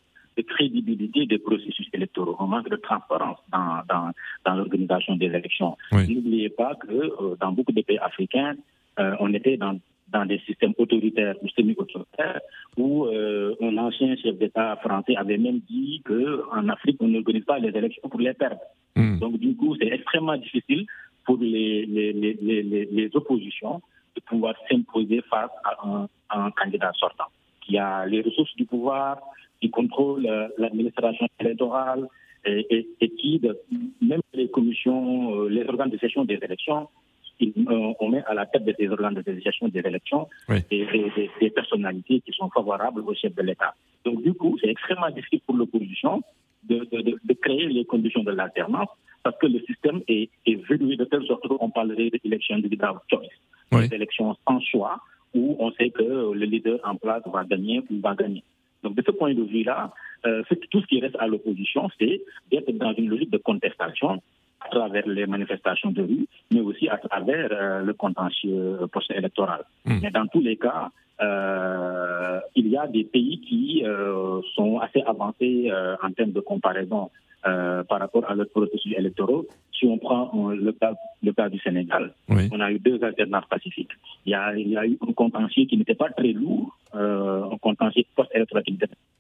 crédibilité 0.48 1.25
des 1.27 1.38
processus 1.38 1.88
électoraux, 1.94 2.36
un 2.39 2.48
manque 2.48 2.70
de 2.70 2.75
transparence 2.75 3.38
dans, 3.51 3.82
dans, 3.89 4.12
dans 4.46 4.56
l'organisation 4.56 5.15
des 5.15 5.27
élections. 5.27 5.77
N'oubliez 5.91 6.50
pas 6.50 6.74
que 6.75 6.91
euh, 6.91 7.36
dans 7.39 7.51
beaucoup 7.51 7.74
de 7.74 7.82
pays 7.82 8.00
africains, 8.00 8.56
euh, 9.00 9.15
on 9.20 9.32
était 9.34 9.58
dans, 9.58 9.80
dans 10.10 10.25
des 10.25 10.39
systèmes 10.39 10.74
autoritaires 10.77 11.36
ou 11.44 11.48
semi-autoritaires, 11.50 12.41
où 12.77 13.06
euh, 13.06 13.56
un 13.62 13.77
ancien 13.77 14.15
chef 14.18 14.36
d'État 14.38 14.77
français 14.77 15.15
avait 15.15 15.38
même 15.38 15.60
dit 15.70 16.01
qu'en 16.06 16.68
Afrique, 16.70 16.98
on 17.01 17.08
n'organise 17.08 17.46
pas 17.46 17.60
les 17.60 17.70
élections 17.70 18.08
pour 18.10 18.20
les 18.20 18.34
perdre. 18.34 18.62
Hmm. 18.96 19.20
Donc, 19.20 19.38
du 19.38 19.56
coup, 19.56 19.75
c'est 19.80 19.88
extrêmement 19.88 20.38
difficile 20.38 20.86
pour 21.25 21.38
les, 21.38 21.86
les, 21.86 22.13
les, 22.13 22.34
les, 22.63 23.10
oppositions 23.16 23.82
de 24.16 24.22
pouvoir 24.22 24.56
s'imposer 24.70 25.22
face 25.30 25.51
à 25.63 26.08
un, 26.32 26.51
candidat 26.51 26.92
sortant 26.96 27.30
qui 27.62 27.78
a 27.78 28.06
les 28.06 28.22
ressources 28.22 28.56
du 28.56 28.66
pouvoir, 28.66 29.20
qui 29.60 29.70
contrôle 29.70 30.25
euh, 30.25 30.48
l'administration 30.58 31.28
électorale 31.40 32.08
et, 32.46 32.88
et, 33.00 33.10
qui, 33.10 33.40
de, 33.40 33.58
même 34.01 34.22
les 34.34 34.50
commissions, 34.50 35.36
euh, 35.36 35.50
les 35.50 35.63
organes 35.68 35.92
de 35.92 35.98
des 36.25 36.40
élections, 36.42 36.88
euh, 37.42 37.94
on 38.00 38.10
met 38.10 38.24
à 38.25 38.34
la 38.34 38.46
tête 38.46 38.66
de 38.66 38.74
ces 38.78 38.88
organes 38.90 39.16
de 39.16 39.40
gestion 39.40 39.68
des 39.68 39.80
élections 39.80 40.28
des, 40.50 41.50
personnalités 41.56 42.22
qui 42.22 42.32
sont 42.34 42.50
favorables 42.50 43.01
au 43.01 43.13
chef 43.13 43.34
de 43.34 43.42
l'État. 43.42 43.74
Donc 44.06 44.22
du 44.22 44.34
coup, 44.34 44.58
c'est 44.62 44.70
extrêmement 44.70 45.10
difficile 45.10 45.42
pour 45.46 45.56
l'opposition 45.56 46.22
de, 46.63 46.88
de, 46.91 47.18
de, 47.24 47.34
créer 47.34 47.68
les 47.68 47.86
conditions 47.86 48.24
de 48.24 48.32
l'alternance 48.32 48.89
parce 49.24 49.38
que 49.38 49.48
le 49.48 49.60
système 49.62 50.01
est, 50.08 50.30
est 50.46 50.56
de 50.56 51.03
telle 51.06 51.25
sorte 51.25 51.48
qu'on 51.48 51.70
parlerait 51.70 52.10
d'élections 52.24 52.60
de 52.60 52.68
leader 52.68 53.01
choice, 53.10 53.22
oui. 53.72 53.88
d'élections 53.88 54.36
sans 54.48 54.60
choix, 54.62 55.00
où 55.34 55.56
on 55.60 55.72
sait 55.74 55.89
que 55.89 56.03
le 56.03 56.46
leader 56.46 56.80
en 56.84 56.96
place 56.96 57.24
va 57.32 57.44
gagner 57.44 57.82
ou 57.89 58.00
va 58.00 58.15
gagner. 58.15 58.44
Donc 58.84 58.96
de 58.96 59.03
ce 59.06 59.12
point 59.12 59.34
de 59.34 59.44
vue-là, 59.44 59.94
euh, 60.25 60.44
tout 60.70 60.82
ce 60.82 60.88
qui 60.88 61.00
reste 61.00 61.15
à 61.20 61.27
l'opposition, 61.27 61.89
c'est 62.00 62.22
d'être 62.51 62.72
dans 62.72 62.94
une 62.94 63.10
logique 63.10 63.32
de 63.32 63.38
contestation 63.38 64.22
à 64.65 64.70
travers 64.70 65.08
les 65.08 65.25
manifestations 65.25 65.91
de 65.91 66.01
rue, 66.01 66.27
mais 66.51 66.62
aussi 66.62 66.88
à 66.89 66.98
travers 66.98 67.50
euh, 67.51 67.82
le 67.82 67.94
contentieux 67.94 68.77
post-électoral. 68.91 69.63
Hmm. 69.86 70.00
Mais 70.01 70.12
dans 70.12 70.27
tous 70.27 70.41
les 70.41 70.58
cas, 70.58 70.91
euh, 71.22 72.39
il 72.56 72.68
y 72.68 72.77
a 72.77 72.88
des 72.88 73.03
pays 73.03 73.39
qui 73.41 73.84
euh, 73.86 74.41
sont 74.56 74.80
assez 74.80 75.01
avancés 75.01 75.70
euh, 75.72 75.96
en 76.01 76.12
termes 76.12 76.32
de 76.32 76.39
comparaison 76.39 77.12
euh, 77.46 77.84
par 77.84 78.00
rapport 78.00 78.30
à 78.30 78.36
leurs 78.36 78.50
processus 78.50 78.94
électoraux. 78.98 79.46
Si 79.74 79.86
on 79.86 79.98
prend 79.98 80.32
le, 80.50 80.72
cas, 80.74 80.94
le 81.24 81.34
cas 81.34 81.50
du 81.50 81.60
Sénégal, 81.60 82.13
on 82.30 82.60
a 82.60 82.72
eu 82.72 82.80
deux 82.80 83.03
alternances 83.03 83.48
pacifiques. 83.50 83.91
Il 84.25 84.32
y 84.32 84.36
a, 84.36 84.56
il 84.56 84.70
y 84.70 84.77
a 84.77 84.86
eu 84.86 84.98
un 85.08 85.12
contentieux 85.13 85.65
qui 85.65 85.77
n'était 85.77 85.96
pas 85.96 86.10
très 86.10 86.34
lourd, 86.34 86.77
un 86.94 87.58
contentieux 87.60 88.03
post-électoral 88.15 88.63
qui 88.63 88.74
n'était 88.74 88.88
pas 88.88 88.94
très 88.94 89.01
lourd. 89.01 89.11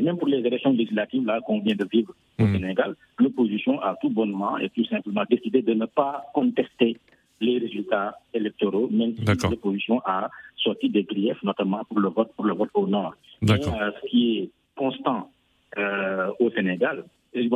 Et 0.00 0.02
même 0.02 0.16
pour 0.16 0.28
les 0.28 0.38
élections 0.38 0.72
législatives 0.72 1.26
là 1.26 1.42
qu'on 1.42 1.60
vient 1.60 1.76
de 1.76 1.84
vivre 1.84 2.14
au 2.38 2.44
hmm. 2.44 2.54
Sénégal, 2.54 2.96
l'opposition 3.18 3.78
a 3.82 3.96
tout 4.00 4.08
bonnement 4.08 4.56
et 4.56 4.70
tout 4.70 4.86
simplement 4.86 5.24
décidé 5.28 5.60
de 5.60 5.74
ne 5.74 5.84
pas 5.84 6.24
contester 6.32 6.96
les 7.42 7.58
résultats 7.58 8.14
électoraux, 8.32 8.88
même 8.90 9.14
si 9.14 9.24
l'opposition 9.50 10.00
a 10.06 10.30
sorti 10.56 10.88
des 10.88 11.02
griefs, 11.02 11.42
notamment 11.42 11.84
pour 11.84 12.00
le 12.00 12.08
vote, 12.08 12.32
pour 12.34 12.46
le 12.46 12.54
vote 12.54 12.70
au 12.72 12.86
Nord. 12.86 13.14
Mais, 13.42 13.52
euh, 13.52 13.90
ce 14.00 14.08
qui 14.08 14.38
est 14.38 14.50
constant 14.74 15.30
euh, 15.76 16.30
au 16.40 16.50
Sénégal, 16.50 17.04
et 17.34 17.46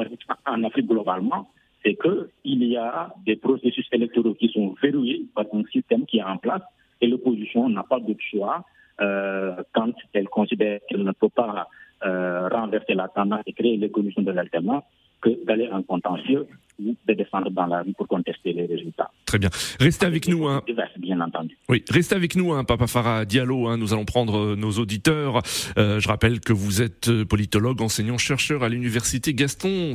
en 0.47 0.65
Afrique 0.65 0.87
globalement, 0.87 1.49
c'est 1.83 1.97
qu'il 1.97 2.65
y 2.65 2.77
a 2.77 3.15
des 3.25 3.37
processus 3.37 3.87
électoraux 3.91 4.35
qui 4.35 4.51
sont 4.51 4.75
verrouillés 4.83 5.25
par 5.35 5.47
un 5.55 5.65
système 5.73 6.05
qui 6.05 6.19
est 6.19 6.23
en 6.23 6.37
place 6.37 6.63
et 7.01 7.07
l'opposition 7.07 7.71
n'a 7.71 7.85
pas 7.85 8.01
d'autre 8.01 8.25
choix 8.31 8.65
euh, 9.01 9.57
quand 9.73 9.93
elle 10.13 10.29
considère 10.29 10.81
qu'elle 10.87 11.05
ne 11.05 11.13
peut 11.13 11.31
pas 11.31 11.69
euh, 12.05 12.49
renverser 12.49 12.95
la 12.95 13.09
tendance 13.09 13.41
et 13.47 13.53
créer 13.53 13.77
les 13.77 13.91
conditions 13.91 14.23
de 14.23 14.31
l'alternance 14.31 14.83
que 15.23 15.31
d'aller 15.47 15.69
en 15.71 15.83
contentieux 15.83 16.47
ou 16.79 16.95
de 17.07 17.15
descendre 17.15 17.51
dans 17.51 17.67
la 17.67 17.83
rue 17.83 17.95
pour 17.95 18.07
contester 18.07 18.53
les 18.53 18.67
résultats. 18.67 19.11
Très 19.25 19.39
bien. 19.39 19.49
Restez 19.81 20.05
avec, 20.05 20.29
nous. 20.29 20.47
Hein. 20.47 20.63
Bien 20.99 21.21
entendu. 21.21 21.57
Oui, 21.69 21.83
restez 21.89 22.15
avec 22.15 22.37
nous, 22.37 22.53
hein, 22.53 22.65
Papa 22.65 22.87
Farah 22.87 23.25
Diallo. 23.25 23.69
Hein, 23.69 23.79
nous 23.79 23.95
allons 23.95 24.05
prendre 24.05 24.37
euh, 24.39 24.57
nos 24.57 24.73
auditeurs. 24.73 25.41
Euh, 25.79 25.99
je 25.99 26.09
rappelle 26.09 26.41
que 26.41 26.53
vous 26.53 26.83
êtes 26.83 27.11
politologue, 27.25 27.81
enseignant-chercheur 27.81 28.63
à 28.63 28.69
l'université 28.69 29.33
Gaston, 29.33 29.95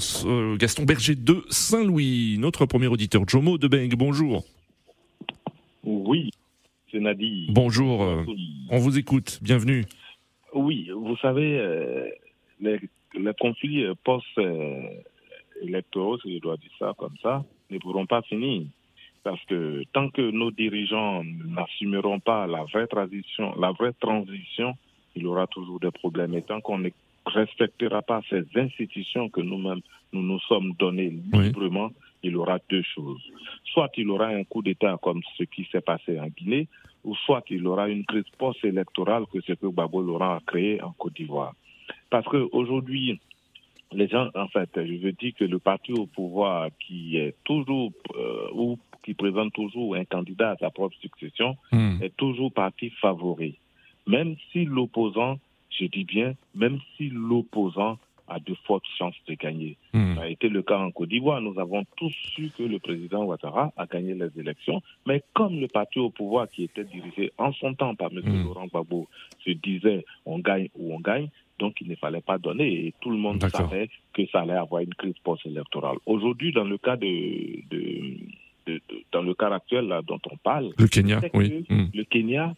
Gaston 0.58 0.86
Berger 0.86 1.16
de 1.16 1.44
Saint-Louis. 1.50 2.38
Notre 2.39 2.66
premier 2.66 2.88
auditeur, 2.88 3.22
Jomo 3.28 3.58
Debeng, 3.58 3.89
bonjour. 3.96 4.46
Oui, 5.84 6.32
c'est 6.92 7.00
Nadi. 7.00 7.48
Bonjour, 7.51 8.25
on 8.70 8.78
vous 8.80 8.98
écoute, 8.98 9.39
bienvenue. 9.44 9.86
Oui, 10.53 10.89
vous 10.94 11.18
savez, 11.18 12.12
les, 12.60 12.79
les 13.13 13.34
conflits 13.39 13.86
post 14.03 14.25
électoraux, 15.62 16.18
si 16.20 16.36
je 16.36 16.41
dois 16.41 16.58
dire 16.58 16.72
ça 16.79 16.94
comme 16.98 17.15
ça, 17.22 17.44
ne 17.70 17.77
pourront 17.77 18.06
pas 18.06 18.22
finir. 18.24 18.63
Parce 19.24 19.44
que 19.46 19.84
tant 19.94 20.10
que 20.10 20.32
nos 20.32 20.51
dirigeants 20.51 21.24
n'assumeront 21.24 22.20
pas 22.20 22.48
la 22.48 22.63
vraie 22.63 22.88
transition, 22.88 23.53
la 23.60 23.72
vraie 23.72 23.94
transition 23.94 24.75
il 25.15 25.27
aura 25.27 25.48
toujours 25.48 25.79
des 25.79 25.91
problèmes. 25.91 26.34
Et 26.36 26.41
tant 26.41 26.62
qu'on 26.62 26.77
ne 26.77 26.89
respectera 27.25 28.01
pas 28.01 28.22
ces 28.29 28.44
institutions 28.56 29.29
que 29.29 29.41
nous-mêmes 29.41 29.82
nous 30.13 30.24
nous 30.24 30.39
sommes 30.39 30.74
donnés 30.79 31.13
librement, 31.32 31.91
il 32.24 32.36
aura 32.36 32.58
deux 32.70 32.82
choses. 32.82 33.22
Soit 33.65 33.91
il 33.98 34.10
aura 34.10 34.27
un 34.27 34.44
coup 34.44 34.63
d'État 34.63 34.98
comme 35.01 35.22
ce 35.38 35.44
qui 35.44 35.68
s'est 35.72 35.82
passé 35.82 36.20
en 36.20 36.27
Guinée, 36.27 36.68
ou 37.03 37.15
soit 37.15 37.44
il 37.50 37.65
aura 37.68 37.89
une 37.89 38.06
crise 38.06 38.29
post-électorale 38.38 39.25
que 39.32 39.41
ce 39.41 39.53
que 39.53 39.68
Babo 39.68 40.01
Laurent 40.01 40.36
a 40.36 40.41
créé 40.46 40.82
en 40.82 40.91
Côte 40.91 41.15
d'Ivoire. 41.15 41.53
Parce 42.10 42.25
qu'aujourd'hui, 42.27 43.20
les 43.91 44.08
gens, 44.08 44.29
en 44.36 44.48
fait, 44.48 44.70
je 44.75 44.96
veux 44.98 45.13
dire 45.13 45.34
que 45.38 45.46
le 45.46 45.60
parti 45.60 45.94
au 45.94 46.06
pouvoir 46.06 46.70
qui 46.79 47.18
est 47.18 47.36
toujours 47.44 47.91
euh, 48.15 48.48
ou 48.53 48.77
qui 49.03 49.13
présente 49.13 49.53
toujours 49.53 49.96
un 49.96 50.06
candidat 50.06 50.51
à 50.51 50.58
sa 50.58 50.70
propre 50.70 50.96
succession 50.98 51.56
Hmm. 51.72 52.01
est 52.01 52.15
toujours 52.15 52.51
parti 52.51 52.89
favori. 53.01 53.58
Même 54.08 54.36
si 54.51 54.65
l'opposant, 54.65 55.39
je 55.70 55.86
dis 55.86 56.03
bien, 56.03 56.34
même 56.56 56.79
si 56.98 57.10
l'opposant 57.10 57.98
a 58.30 58.40
de 58.40 58.54
fortes 58.66 58.86
chances 58.98 59.16
de 59.28 59.34
gagner. 59.34 59.76
Hmm. 59.94 60.16
Ça 60.16 60.22
a 60.22 60.28
été 60.28 60.50
le 60.50 60.62
cas 60.62 60.78
en 60.78 60.92
Côte 60.92 61.10
d'Ivoire. 61.10 61.42
Nous 61.42 61.60
avons 61.60 61.84
tous 61.98 62.12
su 62.36 62.52
que 62.58 62.64
le 62.64 62.80
président 62.80 63.24
Ouattara 63.26 63.72
a 63.76 63.86
gagné 63.86 64.14
les 64.14 64.30
élections, 64.40 64.82
mais 65.08 65.24
comme 65.34 65.60
le 65.60 65.68
parti 65.68 66.00
au 66.00 66.10
pouvoir 66.10 66.48
qui 66.50 66.64
était 66.64 66.84
dirigé 66.84 67.32
en 67.38 67.52
son 67.54 67.74
temps 67.74 67.96
par 67.96 68.12
M. 68.12 68.22
Hmm. 68.24 68.44
Laurent 68.46 68.68
Gbagbo 68.68 69.08
se 69.44 69.52
disait 69.52 70.06
on 70.26 70.40
gagne 70.40 70.70
ou 70.78 70.94
on 70.94 71.00
gagne, 71.00 71.30
donc 71.58 71.76
il 71.82 71.88
ne 71.90 71.96
fallait 71.96 72.22
pas 72.22 72.38
donner 72.38 72.88
et 72.88 72.94
tout 73.02 73.10
le 73.10 73.18
monde 73.18 73.42
savait 73.50 73.90
que 74.14 74.26
ça 74.28 74.42
allait 74.42 74.54
avoir 74.54 74.82
une 74.82 74.94
crise 74.94 75.18
post-électorale. 75.24 75.98
Aujourd'hui, 76.06 76.52
dans 76.52 76.64
le 76.64 76.78
cas 76.78 76.96
de, 76.96 77.08
de- 77.70 78.18
de- 78.68 78.74
de- 78.90 79.04
dans 79.12 79.22
le 79.24 79.34
cas 79.34 79.50
actuel 79.54 79.88
là, 79.88 80.02
dont 80.06 80.20
on 80.32 80.38
parle, 80.38 80.72
Le 80.78 80.88
Kenya, 80.88 81.20
oui. 81.34 81.66
Hmm. 81.70 81.86
le 81.94 82.04
Kenya 82.04 82.56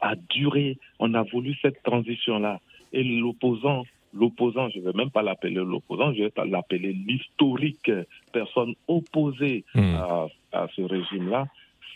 a 0.00 0.14
duré. 0.16 0.78
On 0.98 1.14
a 1.14 1.22
voulu 1.22 1.54
cette 1.62 1.82
transition-là. 1.82 2.60
Et 2.92 3.02
l'opposant, 3.02 3.84
l'opposant, 4.14 4.68
je 4.70 4.78
ne 4.78 4.84
vais 4.84 4.92
même 4.92 5.10
pas 5.10 5.22
l'appeler 5.22 5.54
l'opposant, 5.54 6.12
je 6.14 6.24
vais 6.24 6.32
l'appeler 6.46 6.92
l'historique 6.92 7.90
personne 8.32 8.74
opposée 8.88 9.64
Hmm. 9.74 9.94
à, 9.96 10.26
à 10.52 10.68
ce 10.74 10.82
régime-là, 10.82 11.46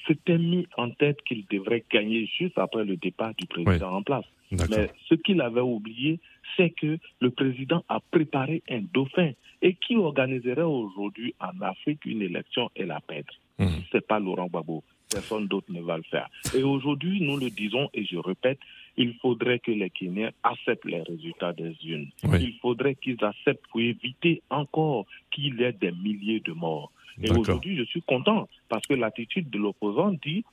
s'était 0.09 0.39
mis 0.39 0.67
en 0.77 0.91
tête 0.91 1.23
qu'il 1.23 1.45
devrait 1.51 1.85
gagner 1.91 2.27
juste 2.39 2.59
après 2.59 2.85
le 2.85 2.97
départ 2.97 3.35
du 3.35 3.47
président 3.47 3.93
en 3.93 4.03
place. 4.03 4.25
Mais 4.51 4.91
ce 5.09 5.15
qu'il 5.15 5.41
avait 5.41 5.61
oublié, 5.61 6.21
c'est 6.57 6.71
que 6.71 6.99
le 7.21 7.31
président 7.31 7.85
a 7.89 8.01
préparé 8.01 8.63
un 8.71 8.81
dauphin 8.93 9.33
et 9.61 9.75
qui 9.75 9.97
organiserait 9.97 10.63
aujourd'hui 10.63 11.35
en 11.39 11.61
Afrique 11.61 12.05
une 12.05 12.23
élection 12.23 12.71
et 12.75 12.87
la 12.87 13.01
perdre. 13.01 13.35
Si 13.61 13.85
ce 13.91 13.97
n'est 13.97 14.01
pas 14.01 14.19
Laurent 14.19 14.47
Gbagbo, 14.47 14.83
personne 15.11 15.47
d'autre 15.49 15.71
ne 15.71 15.81
va 15.83 15.97
le 15.97 16.05
faire. 16.05 16.29
Et 16.55 16.63
aujourd'hui, 16.63 17.21
nous 17.21 17.37
le 17.37 17.51
disons 17.51 17.89
et 17.93 18.05
je 18.05 18.17
répète, 18.17 18.59
il 18.97 19.15
faudrait 19.15 19.59
que 19.59 19.71
les 19.71 19.91
Kenyans 19.91 20.31
acceptent 20.43 20.85
les 20.85 21.03
résultats 21.03 21.53
des 21.53 21.75
urnes. 21.85 22.09
Oui. 22.25 22.39
Il 22.43 22.55
faudrait 22.61 22.95
qu'ils 22.95 23.23
acceptent 23.23 23.67
pour 23.71 23.81
éviter 23.81 24.43
encore 24.51 25.07
qu'il 25.31 25.61
y 25.61 25.63
ait 25.63 25.73
des 25.73 25.93
milliers 25.93 26.41
de 26.41 26.53
morts. 26.53 26.93
Et 27.23 27.31
aujourd'hui, 27.31 27.77
je 27.77 27.85
suis 27.85 28.03
content 28.03 28.49
parce 28.69 28.87
que 28.87 28.95
l'attitude 28.95 29.51
de 29.51 29.59
l'opposant 29.59 30.13
dit 30.13 30.45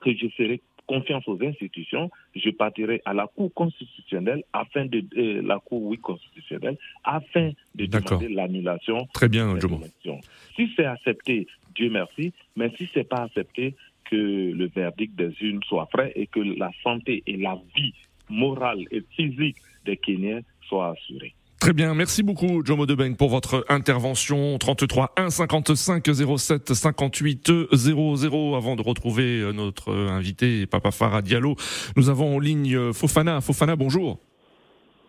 que 0.00 0.14
je 0.14 0.28
ferai 0.28 0.60
confiance 0.86 1.28
aux 1.28 1.38
institutions, 1.42 2.10
je 2.34 2.50
partirai 2.50 3.02
à 3.04 3.12
la 3.12 3.26
Cour 3.26 3.52
constitutionnelle 3.52 4.42
afin 4.52 4.86
de 4.86 5.04
euh, 5.16 5.42
la 5.42 5.58
Cour 5.58 5.82
oui 5.82 5.98
constitutionnelle 5.98 6.78
afin 7.04 7.50
de 7.74 7.86
demander 7.86 8.28
l'annulation 8.28 9.06
Très 9.12 9.28
bien, 9.28 9.54
élections. 9.56 10.20
Si 10.56 10.72
c'est 10.74 10.86
accepté, 10.86 11.46
Dieu 11.74 11.90
merci, 11.90 12.32
mais 12.56 12.72
si 12.76 12.88
c'est 12.92 13.08
pas 13.08 13.24
accepté, 13.24 13.74
que 14.04 14.16
le 14.16 14.68
verdict 14.68 15.14
des 15.16 15.34
urnes 15.42 15.62
soit 15.68 15.86
frais 15.92 16.12
et 16.16 16.26
que 16.26 16.40
la 16.40 16.70
santé 16.82 17.22
et 17.26 17.36
la 17.36 17.58
vie 17.76 17.92
morale 18.30 18.84
et 18.90 19.02
physique 19.14 19.56
des 19.84 19.98
Kenyans 19.98 20.40
soient 20.66 20.90
assurées. 20.92 21.34
Très 21.60 21.72
bien, 21.72 21.92
merci 21.92 22.22
beaucoup 22.22 22.64
Jomo 22.64 22.86
Debeng 22.86 23.14
pour 23.16 23.30
votre 23.30 23.64
intervention 23.68 24.56
33 24.58 25.10
1 25.16 25.28
55 25.30 26.04
07 26.38 26.72
58 26.72 27.50
00 27.72 28.54
avant 28.54 28.76
de 28.76 28.82
retrouver 28.82 29.40
euh, 29.40 29.52
notre 29.52 29.90
euh, 29.90 30.08
invité 30.08 30.66
Papa 30.66 30.92
Farah 30.92 31.20
Diallo. 31.20 31.56
Nous 31.96 32.10
avons 32.10 32.36
en 32.36 32.38
ligne 32.38 32.76
euh, 32.76 32.92
Fofana. 32.92 33.40
Fofana, 33.40 33.74
bonjour. 33.74 34.18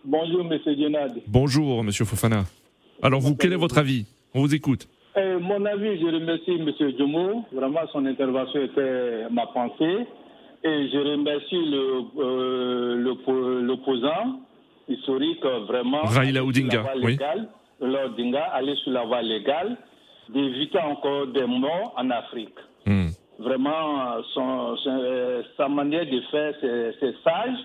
Bonjour, 0.04 0.44
Monsieur 0.44 0.76
Dionad. 0.76 1.22
Bonjour 1.28 1.84
monsieur 1.84 2.06
Fofana. 2.06 2.46
Alors 3.04 3.20
vous, 3.22 3.36
quel 3.36 3.54
est 3.54 3.58
votre 3.58 3.78
avis? 3.78 4.06
On 4.34 4.42
vous 4.42 4.56
écoute. 4.56 4.88
Euh, 5.18 5.40
mon 5.40 5.64
avis, 5.66 6.00
je 6.00 6.06
remercie 6.06 6.58
Monsieur 6.64 6.92
Djomo. 6.98 7.46
Vraiment, 7.54 7.82
son 7.94 8.06
intervention 8.08 8.64
était 8.64 9.30
ma 9.32 9.46
pensée. 9.48 10.08
Et 10.64 10.90
je 10.92 10.98
remercie 10.98 11.56
le, 11.56 12.02
euh, 12.18 12.96
le- 12.96 13.62
l'opposant 13.62 14.42
historique, 14.90 15.44
euh, 15.46 15.60
vraiment. 15.60 16.02
Raila 16.04 16.44
Odinga, 16.44 16.82
voie 16.82 16.92
oui. 16.98 17.12
légale, 17.12 17.48
Raila 17.82 18.06
Odinga, 18.08 18.44
aller 18.54 18.76
sur 18.78 18.92
la 18.92 19.04
voie 19.06 19.22
légale, 19.22 19.78
d'éviter 20.30 20.80
encore 20.80 21.28
des 21.28 21.46
morts 21.46 21.94
en 21.98 22.10
Afrique. 22.10 22.56
Hmm. 22.86 23.08
Vraiment, 23.40 24.02
euh, 24.18 24.22
son- 24.34 24.76
son- 24.78 25.44
sa 25.58 25.68
manière 25.70 26.06
de 26.06 26.20
faire, 26.32 26.54
c'est 26.62 27.14
sage. 27.24 27.58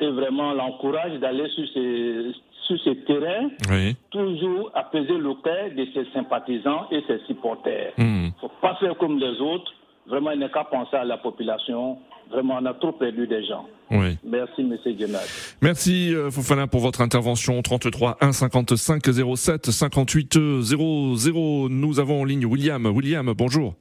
Et 0.00 0.08
vraiment, 0.08 0.52
l'encourage 0.52 1.12
d'aller 1.20 1.48
sur 1.50 1.64
ces, 1.74 2.32
sur 2.66 2.80
ces 2.82 2.96
terrains 3.04 3.50
Oui. 3.70 3.94
toujours 4.10 4.70
apaiser 4.74 5.16
le 5.18 5.34
cœur 5.34 5.70
de 5.76 5.84
ses 5.94 6.10
sympathisants 6.12 6.86
et 6.90 7.02
ses 7.06 7.18
supporters. 7.26 7.92
Il 7.98 8.04
Hmm. 8.04 8.26
ne 8.26 8.30
faut 8.40 8.50
pas 8.60 8.74
faire 8.76 8.96
comme 8.98 9.18
les 9.18 9.40
autres. 9.40 9.72
Vraiment, 10.06 10.32
il 10.32 10.40
n'est 10.40 10.50
qu'à 10.50 10.64
penser 10.64 10.96
à 10.96 11.04
la 11.04 11.18
population. 11.18 11.98
Vraiment, 12.32 12.58
on 12.60 12.64
a 12.66 12.74
trop 12.74 12.92
perdu 12.92 13.26
des 13.26 13.44
gens. 13.44 13.66
Oui. 13.90 14.16
Merci, 14.24 14.62
M. 14.62 14.76
Guénard. 14.96 15.20
Merci 15.60 16.14
euh, 16.14 16.30
Fofana 16.30 16.66
pour 16.66 16.80
votre 16.80 17.00
intervention 17.02 17.60
33 17.60 18.16
1 18.20 18.32
55 18.32 19.02
07 19.36 19.66
58 19.70 20.38
00. 20.62 21.68
Nous 21.68 22.00
avons 22.00 22.22
en 22.22 22.24
ligne 22.24 22.46
William. 22.46 22.86
William, 22.86 23.32
bonjour. 23.36 23.74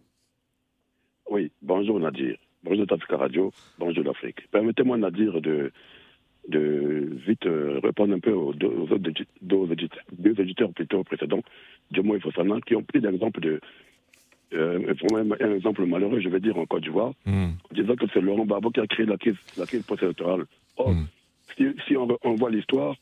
Oui, 1.30 1.52
bonjour 1.62 2.00
Nadir. 2.00 2.36
Bonjour 2.64 2.86
Tafika 2.86 3.18
Radio. 3.18 3.52
Bonjour 3.80 4.04
l'Afrique. 4.04 4.40
Permettez-moi 4.52 4.98
Nadir 4.98 5.40
de, 5.42 5.72
de 6.50 7.10
vite 7.26 7.46
euh, 7.46 7.80
répondre 7.82 8.14
un 8.14 8.20
peu 8.20 8.34
aux 8.34 8.54
deux, 8.54 8.68
aux 8.68 8.84
autres 8.92 8.98
deux 9.42 9.66
édi- 9.74 9.90
deux 10.12 10.40
éditeurs 10.40 10.72
plutôt 10.74 11.04
précédents, 11.04 11.42
Diomo 11.92 12.16
et 12.16 12.20
Fossana, 12.20 12.58
qui 12.68 12.76
ont 12.76 12.84
pris 12.84 13.00
l'exemple 13.00 13.40
de 13.40 13.62
euh, 14.54 14.94
vraiment 15.10 15.36
un 15.40 15.54
exemple 15.56 15.86
malheureux, 15.86 16.20
je 16.20 16.30
vais 16.30 16.40
dire, 16.40 16.58
en 16.58 16.66
Côte 16.66 16.84
d'Ivoire, 16.84 17.14
Hmm. 17.26 17.52
en 17.70 17.74
disant 17.74 17.96
que 17.96 18.06
c'est 18.14 18.22
Laurent 18.22 18.46
Gbagbo 18.46 18.70
qui 18.72 18.80
a 18.80 18.88
créé 18.88 19.06
la 19.06 19.18
crise, 19.18 19.38
la 19.58 19.66
crise 19.66 19.84
post-électorale. 19.84 20.46
Or, 20.78 20.94
si, 21.58 21.66
si 21.88 21.98
on, 21.98 22.08
on 22.24 22.36
voit 22.36 22.50
l'histoire, 22.50 22.96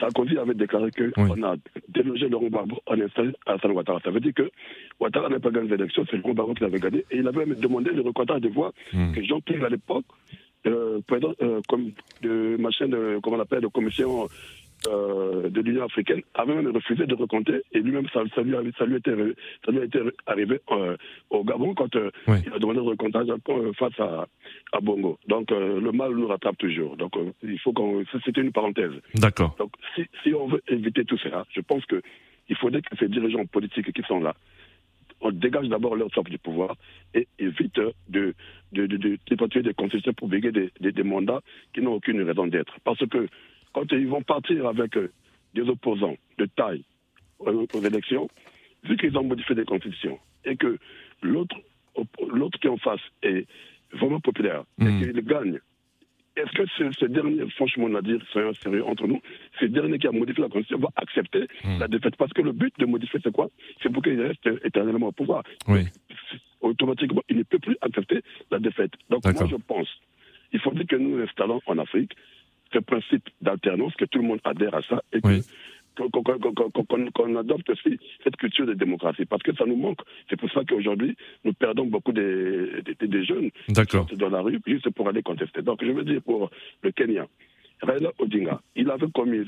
Sarkozy 0.00 0.38
avait 0.38 0.54
déclaré 0.54 0.90
qu'on 0.90 1.42
a 1.42 1.54
délogé 1.88 2.28
Laurent 2.28 2.46
Gbagbo 2.46 2.80
en 2.86 3.00
installé 3.00 3.32
Hassan 3.46 3.72
Ouattara. 3.72 4.00
Ça 4.02 4.10
veut 4.10 4.20
dire 4.20 4.32
que 4.34 4.50
Ouattara 5.00 5.28
n'a 5.28 5.38
pas 5.40 5.50
gagné 5.50 5.68
les 5.68 5.74
élections, 5.74 6.04
c'est 6.10 6.16
Laurent 6.16 6.32
Gbagbo 6.32 6.54
qui 6.54 6.62
l'avait 6.62 6.80
gagné. 6.80 7.04
Et 7.10 7.18
il 7.18 7.28
avait 7.28 7.44
même 7.46 7.58
demandé 7.60 7.90
le 7.90 8.00
recomptage 8.02 8.40
des 8.40 8.48
voix 8.48 8.72
que 9.14 9.22
Jean-Pierre, 9.22 9.64
à 9.64 9.68
l'époque, 9.68 10.04
euh, 10.66 11.00
président 11.06 11.34
euh, 11.42 11.60
comme 11.68 11.90
de 12.22 12.56
machin 12.58 12.86
de, 12.88 13.18
comment 13.22 13.36
on 13.36 13.40
appelle, 13.40 13.62
de 13.62 13.66
commission 13.66 14.28
euh, 14.88 15.48
de 15.48 15.60
l'Union 15.60 15.84
africaine, 15.84 16.22
avait 16.34 16.54
même 16.54 16.74
refusé 16.74 17.06
de 17.06 17.14
recompter. 17.14 17.62
Et 17.72 17.80
lui-même, 17.80 18.08
ça, 18.12 18.22
ça, 18.34 18.42
lui, 18.42 18.54
ça, 18.78 18.84
lui 18.84 18.96
était, 18.96 19.14
ça 19.64 19.72
lui 19.72 19.82
était 19.84 20.00
arrivé 20.26 20.60
euh, 20.70 20.96
au 21.30 21.44
Gabon 21.44 21.74
quand 21.74 21.94
euh, 21.96 22.10
il 22.28 22.52
a 22.52 22.58
demandé 22.58 22.76
le 22.78 22.82
recomptage 22.82 23.28
face 23.78 23.98
à, 24.00 24.26
à 24.72 24.80
Bongo. 24.80 25.18
Donc 25.28 25.50
le 25.50 25.92
mal 25.92 26.12
nous 26.12 26.26
rattrape 26.26 26.58
toujours. 26.58 26.96
Donc 26.96 27.12
il 27.42 27.58
faut 27.60 27.72
qu'on. 27.72 28.04
C'était 28.24 28.40
une 28.40 28.52
parenthèse. 28.52 28.92
D'accord. 29.14 29.54
Donc, 29.58 29.72
si, 29.94 30.04
si 30.22 30.34
on 30.34 30.46
veut 30.48 30.62
éviter 30.68 31.04
tout 31.04 31.18
cela, 31.18 31.44
je 31.54 31.60
pense 31.60 31.84
que 31.86 32.00
il 32.48 32.56
faudrait 32.56 32.82
que 32.82 32.96
ces 32.96 33.08
dirigeants 33.08 33.46
politiques 33.46 33.92
qui 33.92 34.02
sont 34.02 34.20
là, 34.20 34.34
on 35.20 35.30
dégage 35.30 35.68
d'abord 35.68 35.94
leur 35.96 36.10
soif 36.10 36.28
du 36.28 36.38
pouvoir 36.38 36.74
et 37.14 37.28
évite 37.38 37.76
de, 37.76 37.92
de, 38.08 38.34
de, 38.72 38.86
de, 38.86 39.60
des 39.60 39.74
concessions 39.74 40.12
pour 40.12 40.28
béguer 40.28 40.50
des, 40.50 40.70
des, 40.80 40.92
des 40.92 41.02
mandats 41.02 41.40
qui 41.72 41.80
n'ont 41.80 41.94
aucune 41.94 42.22
raison 42.22 42.46
d'être. 42.46 42.74
Parce 42.84 43.06
que 43.06 43.28
quand 43.72 43.90
ils 43.92 44.08
vont 44.08 44.22
partir 44.22 44.66
avec 44.66 44.96
euh, 44.96 45.10
des 45.54 45.62
opposants 45.62 46.16
de 46.38 46.46
taille 46.46 46.84
aux, 47.38 47.66
aux 47.72 47.82
élections, 47.82 48.28
vu 48.84 48.96
qu'ils 48.96 49.16
ont 49.16 49.24
modifié 49.24 49.54
des 49.54 49.64
constitutions 49.64 50.18
et 50.44 50.56
que 50.56 50.78
l'autre 51.22 51.56
l'autre 52.26 52.58
qui 52.58 52.66
est 52.66 52.70
en 52.70 52.78
face 52.78 53.00
est 53.22 53.46
vraiment 53.92 54.20
populaire 54.20 54.64
et 54.80 54.86
qu'il 54.86 55.20
gagne 55.24 55.58
est-ce 56.34 56.52
que 56.52 56.66
ce, 56.78 56.98
ce 56.98 57.04
dernier, 57.04 57.48
franchement, 57.50 57.86
on 57.90 57.94
a 57.94 58.00
dire, 58.00 58.18
soyons 58.30 58.54
sérieux 58.54 58.84
entre 58.86 59.06
nous, 59.06 59.20
ce 59.60 59.66
dernier 59.66 59.98
qui 59.98 60.06
a 60.06 60.12
modifié 60.12 60.42
la 60.42 60.48
Constitution 60.48 60.78
va 60.78 60.88
accepter 60.96 61.46
la 61.78 61.88
défaite? 61.88 62.16
Parce 62.16 62.32
que 62.32 62.40
le 62.40 62.52
but 62.52 62.72
de 62.78 62.86
modifier, 62.86 63.20
c'est 63.22 63.32
quoi? 63.32 63.50
C'est 63.82 63.92
pour 63.92 64.02
qu'il 64.02 64.20
reste 64.20 64.48
éternellement 64.64 65.08
au 65.08 65.12
pouvoir. 65.12 65.42
Oui. 65.68 65.84
Automatiquement, 66.62 67.22
il 67.28 67.36
ne 67.36 67.42
peut 67.42 67.58
plus 67.58 67.76
accepter 67.82 68.22
la 68.50 68.58
défaite. 68.58 68.92
Donc, 69.10 69.24
moi, 69.24 69.46
je 69.46 69.56
pense, 69.56 69.88
il 70.52 70.60
faudrait 70.60 70.86
que 70.86 70.96
nous 70.96 71.20
installons 71.22 71.60
en 71.66 71.76
Afrique 71.78 72.12
ce 72.72 72.78
principe 72.78 73.28
d'alternance, 73.40 73.94
que 73.96 74.04
tout 74.04 74.18
le 74.18 74.24
monde 74.24 74.40
adhère 74.44 74.74
à 74.74 74.82
ça 74.82 75.02
et 75.12 75.20
que 75.20 75.40
qu'on 75.94 77.36
adopte 77.36 77.68
aussi 77.68 77.98
cette 78.24 78.36
culture 78.36 78.66
de 78.66 78.72
démocratie, 78.72 79.26
parce 79.26 79.42
que 79.42 79.54
ça 79.54 79.66
nous 79.66 79.76
manque. 79.76 80.00
C'est 80.30 80.36
pour 80.40 80.50
ça 80.50 80.62
qu'aujourd'hui, 80.66 81.14
nous 81.44 81.52
perdons 81.52 81.84
beaucoup 81.84 82.12
des, 82.12 82.82
des, 82.98 83.06
des 83.06 83.24
jeunes 83.24 83.50
qui 83.66 83.74
sortent 83.90 84.14
dans 84.14 84.30
la 84.30 84.40
rue 84.40 84.58
juste 84.66 84.88
pour 84.90 85.08
aller 85.08 85.22
contester. 85.22 85.60
Donc, 85.60 85.84
je 85.84 85.90
veux 85.90 86.04
dire 86.04 86.22
pour 86.22 86.50
le 86.82 86.92
Kenya, 86.92 87.26
Raila 87.82 88.10
Odinga, 88.18 88.60
il 88.74 88.90
avait 88.90 89.10
commis 89.10 89.44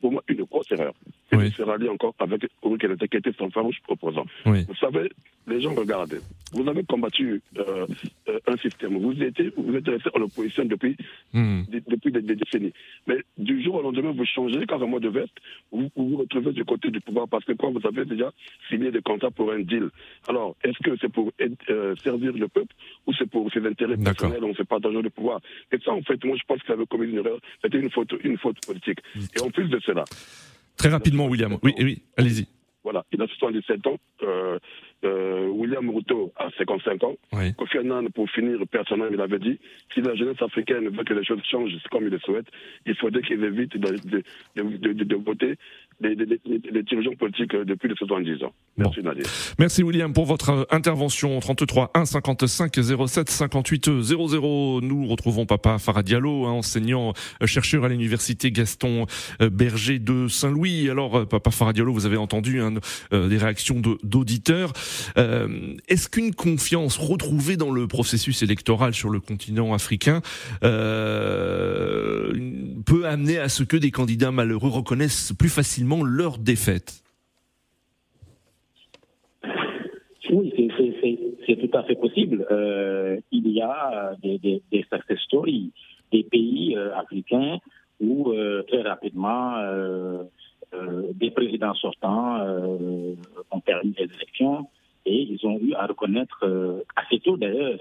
pour 0.00 0.12
moi 0.12 0.22
une 0.28 0.44
grosse 0.44 0.70
erreur. 0.70 0.94
Et 1.32 1.36
oui. 1.36 1.50
se 1.50 1.62
rallier 1.62 1.88
encore 1.88 2.14
avec 2.20 2.46
Ouri 2.62 2.78
Kenyatta 2.78 3.08
qui 3.08 3.16
était 3.16 3.32
son 3.36 3.50
farouche 3.50 3.78
opposant. 3.88 4.26
Oui. 4.46 4.64
Vous 4.68 4.76
savez, 4.76 5.10
les 5.48 5.60
gens 5.60 5.74
regardent. 5.74 6.20
Vous 6.52 6.68
avez 6.68 6.84
combattu 6.84 7.42
euh, 7.58 7.84
euh, 8.28 8.38
un 8.46 8.56
système. 8.58 8.96
Vous 8.98 9.20
êtes, 9.20 9.40
vous 9.56 9.74
êtes 9.74 9.88
resté 9.88 10.08
en 10.14 10.20
opposition 10.22 10.64
depuis, 10.64 10.96
Hmm. 11.32 11.62
de- 11.68 11.82
depuis 11.88 12.12
des, 12.12 12.22
des 12.22 12.36
décennies. 12.36 12.72
Mais 13.08 13.18
du 13.38 13.60
jour 13.62 13.74
au 13.74 13.82
lendemain, 13.82 14.12
vous 14.12 14.24
changez 14.24 14.64
carrément 14.66 15.00
de 15.00 15.08
veste. 15.08 15.36
Vous 15.72 15.90
vous, 15.96 16.08
vous 16.10 16.16
retrouvez 16.18 16.52
du 16.52 16.64
côté 16.64 16.90
du 16.90 17.00
pouvoir 17.00 17.26
parce 17.28 17.44
que 17.44 17.52
quoi, 17.54 17.70
vous 17.70 17.84
avez 17.84 18.04
déjà 18.04 18.30
signé 18.68 18.92
des 18.92 19.02
contrats 19.02 19.32
pour 19.32 19.50
un 19.50 19.58
deal. 19.60 19.88
Alors, 20.28 20.54
est-ce 20.62 20.78
que 20.84 20.96
c'est 21.00 21.10
pour 21.12 21.32
euh, 21.70 21.96
servir 22.04 22.32
le 22.34 22.46
peuple 22.46 22.72
ou 23.06 23.12
c'est 23.14 23.28
pour 23.28 23.50
ses 23.52 23.66
intérêts 23.66 23.96
personnels, 23.96 24.44
on 24.44 24.54
se 24.54 24.62
partage 24.62 24.92
le 24.94 25.10
pouvoir? 25.10 25.40
Et 25.72 25.78
ça, 25.84 25.90
en 25.92 26.02
fait, 26.02 26.22
moi, 26.24 26.36
je 26.36 26.44
pense 26.46 26.62
qu'il 26.62 26.72
avait 26.72 26.86
commis 26.86 27.08
une 27.08 27.18
erreur. 27.18 27.38
C'était 27.62 27.78
une 27.80 27.90
faute, 27.90 28.14
une 28.22 28.38
faute 28.38 28.58
politique. 28.64 29.00
Et 29.36 29.40
en 29.42 29.50
plus 29.50 29.68
de 29.68 29.80
cela, 29.80 30.04
Très 30.76 30.88
rapidement, 30.88 31.26
William. 31.26 31.56
Oui, 31.62 31.74
oui, 31.78 32.02
allez-y. 32.16 32.46
voilà, 32.84 33.04
il 33.12 33.20
a 33.22 33.26
77 33.26 33.86
ans. 33.86 33.96
Euh, 34.22 34.58
euh, 35.04 35.46
William 35.48 35.88
Ruto 35.90 36.32
a 36.36 36.48
55 36.56 37.02
ans. 37.04 37.16
Oui. 37.32 37.54
Kofi 37.54 37.78
Annan, 37.78 38.08
pour 38.14 38.28
finir, 38.30 38.58
personnellement, 38.70 39.12
il 39.14 39.20
avait 39.20 39.38
dit 39.38 39.58
si 39.92 40.00
la 40.00 40.14
jeunesse 40.14 40.40
africaine 40.40 40.88
veut 40.88 41.04
que 41.04 41.12
les 41.14 41.24
choses 41.24 41.42
changent 41.50 41.72
comme 41.90 42.04
il 42.04 42.10
le 42.10 42.18
souhaite, 42.20 42.46
il 42.86 42.94
faudrait 42.96 43.22
qu'ils 43.22 43.42
évitent 43.44 43.76
de, 43.76 43.96
de, 44.08 44.22
de, 44.56 44.92
de- 44.92 45.04
de 45.04 45.16
voter 45.16 45.54
les, 46.00 46.14
les, 46.14 46.26
les- 46.26 46.60
les 46.72 46.82
dirigeants 46.82 47.14
politiques 47.18 47.54
euh, 47.54 47.64
depuis 47.64 47.88
les 47.88 47.94
70 47.94 48.44
ans. 48.44 48.52
Merci 48.76 49.00
Nadia. 49.02 49.22
Merci 49.58 49.82
William 49.82 50.12
pour 50.12 50.26
votre 50.26 50.50
euh, 50.50 50.64
intervention 50.70 51.38
33 51.40 51.90
1 51.94 52.04
55 52.04 52.74
07 53.06 53.30
58 53.30 54.02
00. 54.02 54.80
Nous 54.82 55.06
retrouvons 55.06 55.46
Papa 55.46 55.78
Farah 55.78 56.02
Diallo, 56.02 56.46
hein, 56.46 56.50
enseignant 56.52 57.12
euh, 57.42 57.46
chercheur 57.46 57.84
à 57.84 57.88
l'université 57.88 58.50
Gaston 58.50 59.06
Berger 59.40 59.98
de 59.98 60.28
Saint-Louis. 60.28 60.90
Alors 60.90 61.26
Papa 61.28 61.50
Farah 61.50 61.72
Diallo, 61.72 61.92
vous 61.92 62.06
avez 62.06 62.16
entendu 62.16 62.60
hein, 62.60 62.74
des 63.12 63.36
réactions 63.38 63.80
de- 63.80 63.98
d'auditeurs. 64.02 64.72
Euh, 65.18 65.74
Est-ce 65.88 66.08
qu'une 66.08 66.34
confiance 66.34 66.96
retrouvée 66.98 67.56
dans 67.56 67.70
le 67.70 67.86
processus 67.86 68.42
électoral 68.42 68.92
sur 68.94 69.08
le 69.10 69.20
continent 69.20 69.72
africain 69.72 70.20
euh, 70.64 72.32
peut 72.84 73.06
amener 73.06 73.38
à 73.38 73.48
ce 73.48 73.62
que 73.62 73.76
des 73.76 73.90
candidats 73.90 74.30
malheureux 74.30 74.70
reconnaissent 74.70 75.32
plus 75.38 75.48
facilement 75.48 75.85
leur 76.04 76.38
défaite 76.38 77.02
Oui, 80.30 80.52
c'est- 80.56 81.56
tout 81.56 81.78
à 81.78 81.84
fait 81.84 81.94
possible. 81.94 82.44
Euh, 82.50 83.18
il 83.30 83.48
y 83.48 83.60
a 83.62 84.10
euh, 84.10 84.14
des, 84.22 84.38
des, 84.38 84.62
des 84.72 84.84
success 84.92 85.18
stories, 85.20 85.70
des 86.12 86.24
pays 86.24 86.76
euh, 86.76 86.94
africains 86.96 87.58
où 88.00 88.32
euh, 88.32 88.62
très 88.64 88.82
rapidement 88.82 89.54
des 91.14 91.30
présidents 91.30 91.72
sortants 91.74 92.44
ont 93.50 93.60
perdu 93.60 93.94
les 93.96 94.04
élections 94.16 94.66
et 95.06 95.22
ils 95.22 95.46
ont 95.46 95.58
eu 95.60 95.72
à 95.74 95.86
reconnaître 95.86 96.38
assez 96.96 97.20
tôt 97.20 97.36
d'ailleurs 97.38 97.78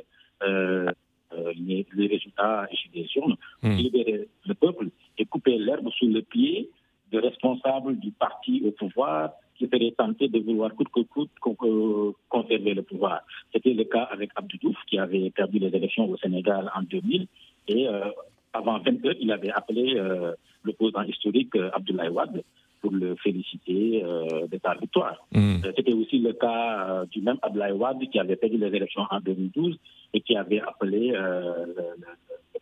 les, 1.58 1.86
les 1.94 2.08
résultats 2.08 2.68
des 2.94 3.08
urnes, 3.18 3.36
Hmm. 3.64 3.76
libérer 3.76 4.28
le 4.46 4.54
peuple 4.54 4.88
et 5.18 5.26
couper 5.26 5.58
l'herbe 5.58 5.90
sous 5.98 6.08
le 6.08 6.22
pied 6.22 6.70
de 7.16 7.20
responsables 7.30 7.96
du 8.06 8.12
parti 8.12 8.54
au 8.68 8.72
pouvoir 8.72 9.32
qui 9.58 9.66
seraient 9.72 9.94
tentés 9.98 10.28
de 10.36 10.40
vouloir 10.40 10.70
coûte 10.76 10.90
que 10.96 11.02
coûte 11.14 11.32
co- 11.40 11.54
co- 11.62 12.16
conserver 12.34 12.74
le 12.74 12.84
pouvoir. 12.84 13.22
C'était 13.54 13.74
le 13.74 13.86
cas 13.86 14.06
avec 14.16 14.30
Abdou 14.36 14.58
Diouf 14.62 14.78
qui 14.90 14.98
avait 15.00 15.30
perdu 15.40 15.58
les 15.60 15.72
élections 15.80 16.10
au 16.10 16.18
Sénégal 16.18 16.64
en 16.78 16.82
2000 16.82 17.28
et 17.70 17.88
euh, 17.88 18.10
avant 18.54 18.78
20 18.80 19.06
heures, 19.06 19.16
il 19.20 19.32
avait 19.32 19.52
appelé 19.52 19.96
euh, 19.98 20.34
l'opposant 20.64 21.04
historique 21.04 21.56
euh, 21.56 21.70
Abdoulaye 21.74 22.10
Wade 22.10 22.44
pour 22.82 22.92
le 22.92 23.16
féliciter 23.16 24.04
euh, 24.04 24.48
de 24.52 24.58
sa 24.64 24.74
victoire. 24.76 25.18
Euh, 25.66 25.72
C'était 25.76 25.94
aussi 25.94 26.20
le 26.20 26.34
cas 26.34 26.62
euh, 26.90 27.06
du 27.14 27.22
même 27.22 27.38
Abdoulaye 27.42 27.72
Wade 27.82 28.04
qui 28.12 28.20
avait 28.20 28.36
perdu 28.36 28.58
les 28.58 28.68
élections 28.80 29.06
en 29.10 29.20
2012 29.20 29.78
et 30.14 30.22
qui 30.22 30.36
avait 30.38 30.62
appelé 30.62 31.12
euh, 31.16 31.66
le 31.66 31.86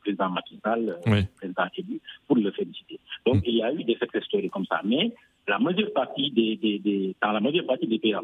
président 0.03 0.29
Macky 0.29 0.59
Sall, 0.63 0.89
euh, 0.89 1.11
Oui. 1.11 1.21
le 1.21 1.27
président 1.37 1.65
élu, 1.77 1.99
pour 2.27 2.37
le 2.37 2.51
féliciter. 2.51 2.99
Donc 3.25 3.43
il 3.45 3.55
y 3.55 3.63
a 3.63 3.71
eu 3.73 3.83
des 3.83 3.95
success 4.01 4.23
stories 4.25 4.49
comme 4.49 4.65
ça. 4.65 4.81
Mais 4.83 5.11
la 5.47 5.59
majeure 5.59 5.91
partie 5.93 6.29
des, 6.31 6.55
des- 6.57 6.79
des- 6.79 7.15
dans 7.21 7.31
la 7.31 7.39
majeure 7.39 7.65
partie 7.65 7.87
des 7.87 7.99
pays 7.99 8.15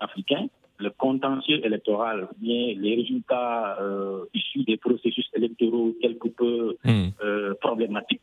africains, 0.00 0.46
le 0.78 0.90
contentieux 0.90 1.64
électoral, 1.64 2.28
bien 2.38 2.74
les 2.84 2.96
résultats 2.96 3.78
euh, 3.80 4.24
issus 4.34 4.62
des 4.64 4.76
processus 4.76 5.26
électoraux 5.34 5.94
quelque 6.02 6.28
peu 6.28 6.76
Hmm. 6.84 7.08
euh, 7.24 7.54
problématiques 7.60 8.20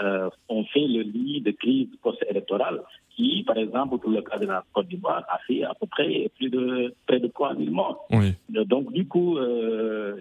euh, 0.00 0.30
ont 0.48 0.64
fait 0.72 0.86
le 0.86 1.02
lit 1.02 1.40
de 1.40 1.50
crise 1.50 1.88
post-électorale 2.02 2.82
qui, 3.16 3.42
par 3.42 3.58
exemple, 3.58 3.98
pour 3.98 4.10
le 4.12 4.22
cas 4.22 4.38
de 4.38 4.46
la 4.46 4.62
Côte 4.72 4.86
d'Ivoire, 4.86 5.24
a 5.28 5.38
fait 5.46 5.64
à 5.64 5.74
peu 5.74 5.86
près 5.88 6.30
plus 6.36 6.50
de 6.50 6.94
près 7.04 7.18
de 7.18 7.26
3 7.26 7.56
000 7.56 7.72
morts. 7.72 8.06
Oui. 8.12 8.28
Donc, 8.72 8.92
du 8.92 9.08
coup, 9.08 9.36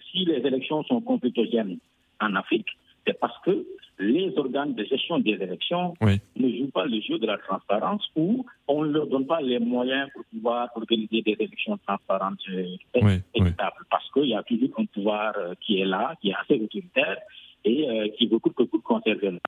si 0.10 0.26
les 0.26 0.42
élections 0.50 0.82
sont 0.86 1.00
conflictogènes 1.02 1.78
en 2.22 2.36
Afrique, 2.36 2.68
c'est 3.06 3.20
parce 3.20 3.38
que 3.44 3.66
les 4.00 4.32
organes 4.38 4.76
de 4.76 4.84
gestion 4.84 5.20
des 5.20 5.32
élections 5.32 5.94
Oui. 6.02 6.20
ne 6.36 6.50
jouent 6.50 6.72
pas 6.72 6.86
le 6.86 7.00
jeu 7.02 7.18
de 7.18 7.26
la 7.26 7.38
transparence 7.38 8.06
ou 8.16 8.46
on 8.68 8.84
ne 8.84 8.92
leur 8.92 9.08
donne 9.08 9.26
pas 9.26 9.42
les 9.42 9.60
moyens 9.60 10.10
pour 10.14 10.24
pouvoir 10.26 10.70
organiser 10.76 11.22
des 11.22 11.36
élections 11.40 11.78
transparentes 11.88 12.40
et 12.52 12.78
Oui, 13.02 13.22
équitables. 13.34 13.86
Parce 13.90 14.10
qu'il 14.12 14.26
y 14.26 14.36
a 14.36 14.44
toujours 14.44 14.70
un 14.78 14.86
pouvoir 14.86 15.34
euh, 15.38 15.56
qui 15.62 15.82
est 15.82 15.86
là, 15.86 16.14
qui 16.22 16.30
est 16.30 16.36
assez 16.36 16.62
autoritaire 16.62 17.18
et 17.66 17.90
euh, 17.90 18.08
qui 18.18 18.28
veut 18.28 18.40
coûte 18.40 18.56
que 18.56 18.64
coûte 18.64 18.84
conserver 18.84 19.40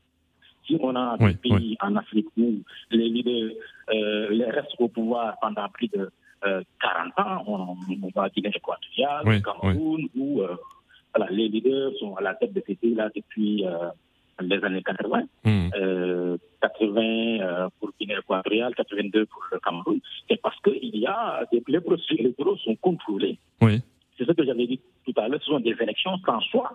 si 0.70 0.78
on 0.80 0.96
a 0.96 1.18
des 1.18 1.34
pays 1.34 1.78
en 1.82 1.96
Afrique 1.96 2.28
où 2.38 2.60
les 2.92 3.10
leaders 3.10 3.52
euh, 3.92 4.30
les 4.30 4.46
restent 4.46 4.76
au 4.78 4.88
pouvoir 4.88 5.36
pendant 5.42 5.68
plus 5.70 5.88
de 5.88 6.12
euh, 6.46 6.62
40 6.82 7.20
ans, 7.20 7.44
on, 7.48 7.76
on 8.04 8.10
va 8.16 8.30
Guinée 8.30 8.52
équatoriale, 8.56 9.42
Cameroun, 9.42 10.08
euh, 10.18 10.56
voilà, 11.16 11.32
les 11.32 11.48
leaders 11.48 11.92
sont 12.00 12.16
à 12.16 12.22
la 12.22 12.36
tête 12.36 12.54
de 12.54 12.64
ces 12.66 12.76
pays-là 12.76 13.10
depuis 13.16 13.66
euh, 13.66 13.90
les 14.42 14.64
années 14.64 14.84
80. 14.84 15.24
Hmm. 15.44 15.70
Euh, 15.76 16.38
80 16.62 17.02
euh, 17.02 17.70
pour 17.80 17.92
Guinée 18.00 18.16
équatoriale, 18.20 18.76
82 18.76 19.26
pour 19.26 19.44
le 19.52 19.60
Cameroun. 19.60 20.00
C'est 20.30 20.42
parce 20.42 20.60
que 20.62 20.72
il 20.82 20.98
y 20.98 21.08
a 21.08 21.44
des, 21.52 21.64
les 21.68 21.82
processus 21.82 22.20
électoraux 22.20 22.58
sont 22.58 22.76
contrôlés. 22.76 23.38
Oui. 23.62 23.82
C'est 24.18 24.26
ce 24.26 24.32
que 24.32 24.44
j'avais 24.44 24.68
dit 24.68 24.80
tout 25.06 25.14
à 25.18 25.28
l'heure. 25.28 25.40
Ce 25.42 25.52
sont 25.52 25.60
des 25.60 25.76
élections 25.80 26.18
sans 26.26 26.42
choix. 26.42 26.74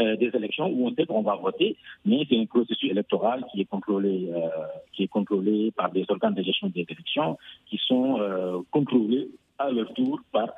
Euh, 0.00 0.16
des 0.16 0.30
élections 0.34 0.66
où 0.66 0.86
on 0.86 0.94
sait 0.94 1.04
qu'on 1.04 1.20
va 1.20 1.34
voter, 1.34 1.76
mais 2.06 2.24
c'est 2.28 2.38
un 2.38 2.46
processus 2.46 2.90
électoral 2.90 3.44
qui 3.50 3.60
est 3.60 3.64
contrôlé, 3.64 4.30
euh, 4.32 4.48
qui 4.92 5.02
est 5.02 5.08
contrôlé 5.08 5.72
par 5.72 5.90
des 5.90 6.06
organes 6.08 6.34
de 6.34 6.42
gestion 6.42 6.68
des 6.68 6.86
élections, 6.88 7.36
qui 7.66 7.78
sont 7.86 8.18
euh, 8.20 8.60
contrôlés 8.70 9.28
à 9.58 9.68
leur 9.70 9.92
tour 9.92 10.20
par 10.32 10.48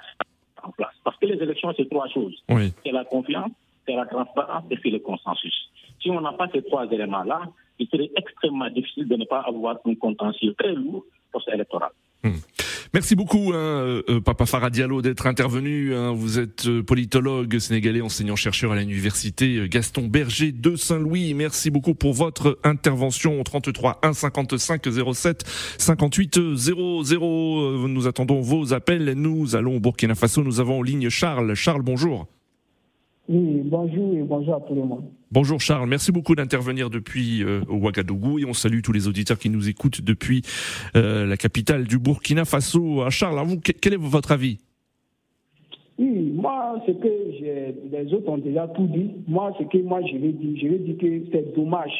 en 0.62 0.70
place. 0.70 0.94
Parce 1.04 1.16
que 1.18 1.26
les 1.26 1.42
élections, 1.42 1.72
c'est 1.76 1.88
trois 1.88 2.08
choses. 2.08 2.42
Oui. 2.48 2.72
C'est 2.84 2.92
la 2.92 3.04
confiance, 3.04 3.50
c'est 3.86 3.94
la 3.94 4.06
transparence 4.06 4.64
et 4.70 4.78
c'est 4.82 4.90
le 4.90 4.98
consensus. 4.98 5.54
Si 6.00 6.10
on 6.10 6.20
n'a 6.20 6.32
pas 6.32 6.48
ces 6.52 6.62
trois 6.62 6.86
éléments-là, 6.90 7.42
il 7.78 7.88
serait 7.88 8.10
extrêmement 8.16 8.70
difficile 8.70 9.08
de 9.08 9.16
ne 9.16 9.24
pas 9.24 9.40
avoir 9.40 9.78
un 9.84 9.94
contentieux 9.94 10.54
très 10.54 10.72
lourd 10.72 11.04
post-électoral. 11.32 11.90
Merci 12.94 13.16
beaucoup, 13.16 13.52
hein, 13.54 14.02
euh, 14.10 14.20
Papa 14.20 14.44
Farah 14.44 14.68
Diallo, 14.68 15.00
d'être 15.00 15.26
intervenu. 15.26 15.94
hein. 15.94 16.12
Vous 16.12 16.38
êtes 16.38 16.66
euh, 16.66 16.82
politologue 16.82 17.58
sénégalais, 17.58 18.02
enseignant-chercheur 18.02 18.72
à 18.72 18.76
l'université 18.76 19.56
euh, 19.56 19.66
Gaston 19.66 20.08
Berger 20.08 20.52
de 20.52 20.76
Saint-Louis. 20.76 21.32
Merci 21.32 21.70
beaucoup 21.70 21.94
pour 21.94 22.12
votre 22.12 22.58
intervention 22.64 23.40
au 23.40 23.44
33 23.44 23.98
1 24.02 24.12
55 24.12 24.82
07 25.14 25.44
58 25.78 26.38
00. 26.54 27.88
Nous 27.88 28.06
attendons 28.06 28.42
vos 28.42 28.74
appels. 28.74 29.14
Nous 29.16 29.56
allons 29.56 29.76
au 29.76 29.80
Burkina 29.80 30.14
Faso. 30.14 30.42
Nous 30.44 30.60
avons 30.60 30.80
en 30.80 30.82
ligne 30.82 31.08
Charles. 31.08 31.54
Charles, 31.54 31.82
bonjour. 31.82 32.28
Oui, 33.28 33.62
bonjour 33.64 34.14
et 34.16 34.22
bonjour 34.22 34.54
à 34.56 34.60
tout 34.60 34.74
le 34.74 34.82
monde. 34.84 35.04
Bonjour 35.30 35.60
Charles, 35.60 35.88
merci 35.88 36.10
beaucoup 36.12 36.34
d'intervenir 36.34 36.90
depuis 36.90 37.42
euh, 37.44 37.60
Ouagadougou 37.70 38.38
et 38.40 38.44
on 38.44 38.52
salue 38.52 38.80
tous 38.82 38.92
les 38.92 39.06
auditeurs 39.08 39.38
qui 39.38 39.48
nous 39.48 39.68
écoutent 39.68 40.02
depuis 40.02 40.42
euh, 40.96 41.24
la 41.26 41.36
capitale 41.36 41.84
du 41.86 41.98
Burkina 41.98 42.44
Faso. 42.44 43.02
Ah, 43.02 43.10
Charles, 43.10 43.38
à 43.38 43.42
vous, 43.44 43.60
que- 43.60 43.72
quel 43.72 43.94
est 43.94 43.96
votre 43.96 44.32
avis? 44.32 44.58
Oui, 45.98 46.32
moi, 46.34 46.82
ce 46.86 46.90
que 46.92 47.08
les 47.92 48.12
autres 48.12 48.28
ont 48.28 48.38
déjà 48.38 48.66
tout 48.68 48.86
dit. 48.88 49.10
Moi, 49.28 49.54
ce 49.58 49.64
que 49.64 49.78
moi 49.82 50.00
je 50.04 50.16
vais 50.18 50.32
dire, 50.32 50.58
je 50.60 50.66
vais 50.68 50.78
dire 50.78 50.98
que 50.98 51.22
c'est 51.32 51.54
dommage 51.54 51.92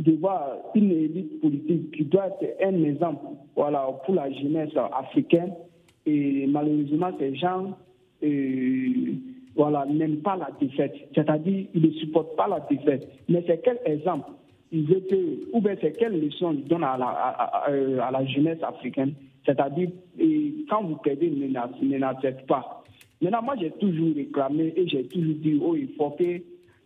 de 0.00 0.12
voir 0.16 0.56
une 0.74 0.90
élite 0.90 1.40
politique 1.40 1.92
qui 1.96 2.04
doit 2.04 2.26
être 2.42 2.56
un 2.66 2.82
exemple 2.84 3.24
voilà, 3.54 3.86
pour 4.04 4.14
la 4.16 4.30
jeunesse 4.32 4.72
africaine. 4.98 5.52
Et 6.06 6.46
malheureusement, 6.48 7.10
ces 7.18 7.34
gens 7.36 7.76
euh, 8.22 9.12
voilà, 9.56 9.86
n'aiment 9.86 10.18
pas 10.22 10.36
la 10.36 10.50
défaite. 10.60 10.94
C'est-à-dire, 11.14 11.66
ils 11.74 11.82
ne 11.82 11.90
supportent 11.92 12.36
pas 12.36 12.46
la 12.48 12.60
défaite. 12.70 13.08
Mais 13.28 13.42
c'est 13.46 13.62
quel 13.64 13.78
exemple 13.86 14.30
il 14.72 14.84
veut 14.86 15.00
que, 15.08 15.48
ou 15.52 15.60
bien 15.60 15.74
c'est 15.80 15.96
quelle 15.96 16.20
leçon 16.20 16.52
il 16.52 16.64
donne 16.66 16.84
à 16.84 16.96
la, 16.98 17.06
à, 17.06 17.70
à- 17.70 18.10
la 18.10 18.24
jeunesse 18.26 18.62
africaine? 18.62 19.14
C'est-à-dire, 19.44 19.90
quand 20.68 20.82
vous 20.82 20.96
perdez, 20.96 21.30
ne 21.30 21.46
n'a- 21.48 21.70
ne 21.80 21.98
n'acceptez 21.98 22.44
pas. 22.46 22.84
Maintenant, 23.22 23.42
moi, 23.42 23.54
j'ai 23.60 23.70
toujours 23.70 24.14
réclamé 24.14 24.72
et 24.76 24.86
j'ai 24.88 25.04
toujours 25.04 25.34
dit, 25.36 25.58
oh, 25.64 25.74
il 25.76 25.88
faut 25.96 26.10
que 26.10 26.24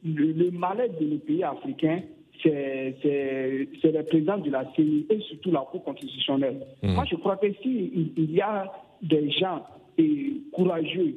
le, 0.04 0.32
le 0.32 0.50
mal-être 0.52 1.00
de 1.00 1.06
nos 1.06 1.18
pays 1.18 1.42
africains 1.42 2.00
c'est 2.42 2.96
le 3.02 4.02
président 4.04 4.38
de 4.38 4.50
la 4.50 4.64
CENI 4.74 5.06
et 5.10 5.20
surtout 5.20 5.50
la 5.50 5.60
Cour 5.60 5.84
constitutionnelle. 5.84 6.60
Mmh. 6.82 6.94
Moi, 6.94 7.04
je 7.10 7.16
crois 7.16 7.36
que 7.36 7.52
s'il 7.62 8.12
il 8.16 8.30
y 8.32 8.40
a 8.40 8.70
des 9.02 9.30
gens 9.30 9.62
et 9.98 10.32
courageux 10.52 11.14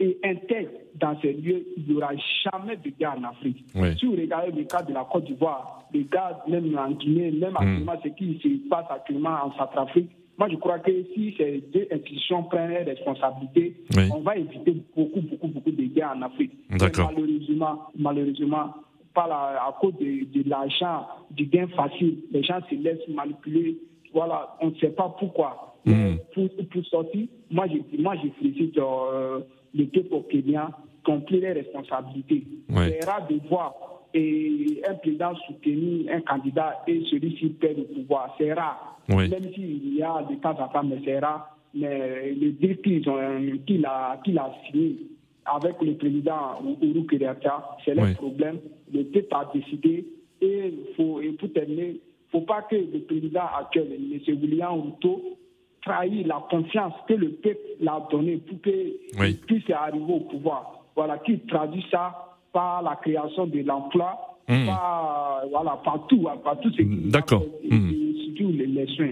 et 0.00 0.18
intègres 0.24 0.70
dans 0.96 1.18
ces 1.20 1.32
lieux, 1.32 1.66
il 1.76 1.84
n'y 1.86 1.94
aura 1.94 2.12
jamais 2.44 2.76
de 2.76 2.90
guerre 2.90 3.16
en 3.18 3.24
Afrique. 3.24 3.64
Si 3.98 4.06
vous 4.06 4.12
regardez 4.12 4.52
le 4.52 4.64
cas 4.64 4.82
de 4.82 4.92
la 4.92 5.04
Côte 5.04 5.24
d'Ivoire, 5.24 5.84
le 5.92 6.02
cas 6.04 6.42
même 6.48 6.76
en 6.78 6.90
Guinée, 6.90 7.30
même 7.30 7.52
mmh. 7.52 7.56
actuellement 7.56 8.00
ce 8.02 8.08
qui 8.08 8.40
se 8.42 8.68
passe 8.68 8.86
actuellement 8.90 9.36
en 9.44 9.52
Centrafrique, 9.56 10.10
moi 10.36 10.48
je 10.50 10.56
crois 10.56 10.80
que 10.80 10.90
si 11.14 11.34
ces 11.36 11.62
deux 11.72 11.86
institutions 11.92 12.42
prennent 12.44 12.72
leurs 12.72 12.86
responsabilités, 12.86 13.76
on 14.12 14.20
va 14.20 14.36
éviter 14.36 14.74
beaucoup, 14.96 15.20
beaucoup, 15.20 15.48
beaucoup 15.48 15.70
de 15.70 15.84
guerres 15.84 16.14
en 16.16 16.22
Afrique. 16.22 16.52
Malheureusement, 16.70 17.82
malheureusement, 17.96 18.74
par 19.14 19.28
la, 19.28 19.62
à 19.66 19.76
cause 19.80 19.94
de, 19.98 20.24
de 20.24 20.48
l'argent, 20.48 21.06
du 21.30 21.46
gain 21.46 21.68
facile, 21.68 22.18
les 22.32 22.42
gens 22.42 22.58
se 22.68 22.74
laissent 22.74 23.08
manipuler. 23.08 23.78
Voilà, 24.12 24.56
on 24.60 24.70
ne 24.70 24.74
sait 24.74 24.90
pas 24.90 25.14
pourquoi. 25.18 25.76
Hmm. 25.86 26.16
Pour, 26.34 26.48
pour, 26.70 26.84
sortir, 26.86 27.26
moi 27.50 27.66
je, 27.68 28.00
moi, 28.00 28.14
je 28.16 28.28
félicite 28.40 28.78
euh, 28.78 29.40
le 29.74 29.86
peuple 29.86 30.22
kenyan 30.30 30.70
compris 31.04 31.40
les 31.40 31.52
responsabilités. 31.52 32.44
C'est 32.68 33.04
rare 33.04 33.26
de 33.28 33.36
voir 33.48 33.74
et 34.14 34.80
un 34.88 34.94
président 34.94 35.34
soutenir 35.46 36.12
un 36.12 36.20
candidat 36.20 36.82
et 36.86 37.02
celui-ci 37.10 37.48
perd 37.60 37.78
le 37.78 37.84
pouvoir. 37.84 38.34
C'est 38.38 38.52
rare. 38.52 39.00
Même 39.08 39.52
s'il 39.54 39.94
y 39.94 40.02
a 40.02 40.24
des 40.28 40.36
cas 40.36 40.50
à 40.50 40.70
temps, 40.72 40.84
mais 40.84 41.00
c'est 41.04 41.18
rare. 41.18 41.58
Mais 41.74 42.32
le 42.32 42.52
deal 42.52 42.80
qu'il 42.80 43.86
a, 43.86 44.16
qu'il 44.24 44.38
a 44.38 44.54
signé 44.66 44.96
avec 45.44 45.82
le 45.82 45.94
président 45.94 46.62
Uhuru 46.80 47.06
Kenyatta, 47.06 47.76
c'est 47.84 47.94
le 47.94 48.14
problème. 48.14 48.58
Le 48.92 49.02
peuple 49.04 49.34
a 49.34 49.50
décidé 49.52 50.06
et, 50.40 50.74
faut, 50.96 51.20
et 51.20 51.32
pour 51.32 51.52
terminer, 51.52 51.88
il 51.88 52.38
ne 52.38 52.40
faut 52.40 52.46
pas 52.46 52.62
que 52.62 52.76
le 52.76 53.00
président 53.00 53.46
actuel, 53.58 53.88
M. 53.92 54.38
William 54.40 54.80
Ruto, 54.80 55.38
trahisse 55.84 56.26
la 56.26 56.42
confiance 56.50 56.94
que 57.08 57.14
le 57.14 57.30
peuple 57.30 57.58
l'a 57.80 58.06
donnée 58.10 58.38
pour 58.38 58.60
qu'il 58.62 59.36
puisse 59.46 59.70
arriver 59.70 60.04
au 60.12 60.20
pouvoir. 60.20 60.84
Voilà, 60.96 61.18
qu'il 61.18 61.40
traduit 61.46 61.84
ça 61.90 62.36
par 62.52 62.82
la 62.82 62.96
création 62.96 63.46
de 63.46 63.60
l'emploi, 63.60 64.38
mmh. 64.48 64.66
par, 64.66 65.42
voilà, 65.50 65.80
partout, 65.84 66.28
partout 66.44 66.70
ce 66.70 66.76
qui 66.76 67.10
D'accord. 67.10 67.44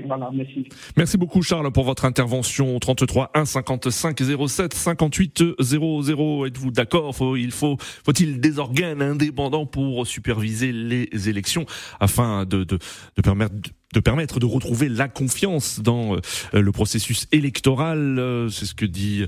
Voilà, 0.06 0.30
merci. 0.32 0.68
Merci 0.96 1.16
beaucoup 1.16 1.42
Charles 1.42 1.70
pour 1.70 1.84
votre 1.84 2.04
intervention 2.04 2.78
33 2.78 3.30
1 3.34 3.44
55 3.44 4.20
07 4.48 4.74
58 4.74 5.44
00. 5.60 6.46
Êtes-vous 6.46 6.70
d'accord? 6.70 7.14
Faut, 7.14 7.36
Il 7.36 7.52
faut 7.52 7.76
faut-il 7.78 8.40
des 8.40 8.58
organes 8.58 9.02
indépendants 9.02 9.66
pour 9.66 10.06
superviser 10.06 10.72
les 10.72 11.28
élections 11.28 11.64
afin 12.00 12.44
de, 12.44 12.64
de, 12.64 12.78
de 13.16 13.22
permettre 13.22 13.54
de 13.92 14.00
permettre 14.00 14.40
de 14.40 14.46
retrouver 14.46 14.88
la 14.88 15.08
confiance 15.08 15.80
dans 15.80 16.14
euh, 16.14 16.20
le 16.52 16.72
processus 16.72 17.26
électoral. 17.32 18.18
Euh, 18.18 18.48
c'est 18.48 18.64
ce 18.64 18.74
que 18.74 18.86
dit 18.86 19.26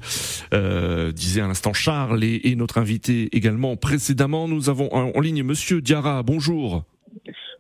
euh, 0.53 1.13
disait 1.13 1.41
à 1.41 1.47
l'instant 1.47 1.73
Charles 1.73 2.25
et, 2.25 2.55
notre 2.57 2.79
invité 2.79 3.29
également 3.37 3.77
précédemment. 3.77 4.49
Nous 4.49 4.71
avons 4.71 4.93
en, 4.93 5.21
ligne 5.21 5.43
Monsieur 5.43 5.81
Diarra. 5.81 6.23
Bonjour. 6.23 6.85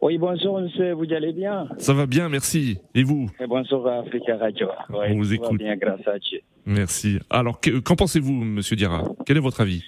Oui, 0.01 0.19
bonjour 0.19 0.61
monsieur, 0.61 0.93
vous 0.93 1.13
allez 1.13 1.33
bien? 1.33 1.67
Ça 1.79 1.95
va 1.95 2.07
bien, 2.07 2.29
merci. 2.29 2.79
Et 2.95 3.03
vous? 3.03 3.31
Et 3.41 3.47
Bonjour 3.47 3.89
à 3.89 4.01
Africa 4.01 4.37
Radio. 4.37 4.69
On 4.91 5.17
vous 5.17 5.33
écoute. 5.33 5.59
bien, 5.59 5.77
grâce 5.77 6.07
à 6.07 6.19
Dieu. 6.19 6.41
Merci. 6.67 7.19
Alors, 7.31 7.59
qu'en 7.61 7.97
pensez-vous, 7.97 8.33
monsieur 8.33 8.77
Diarra? 8.77 9.05
Quel 9.27 9.39
est 9.39 9.41
votre 9.41 9.63
avis? 9.63 9.83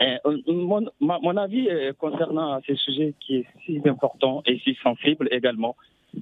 Eh, 0.00 0.16
mon, 0.48 0.86
mon, 1.00 1.36
avis 1.36 1.68
concernant 1.98 2.58
ce 2.66 2.74
sujet 2.74 3.14
qui 3.20 3.36
est 3.36 3.46
si 3.66 3.80
important 3.86 4.42
et 4.46 4.58
si 4.64 4.74
sensible 4.82 5.28
également, 5.30 5.76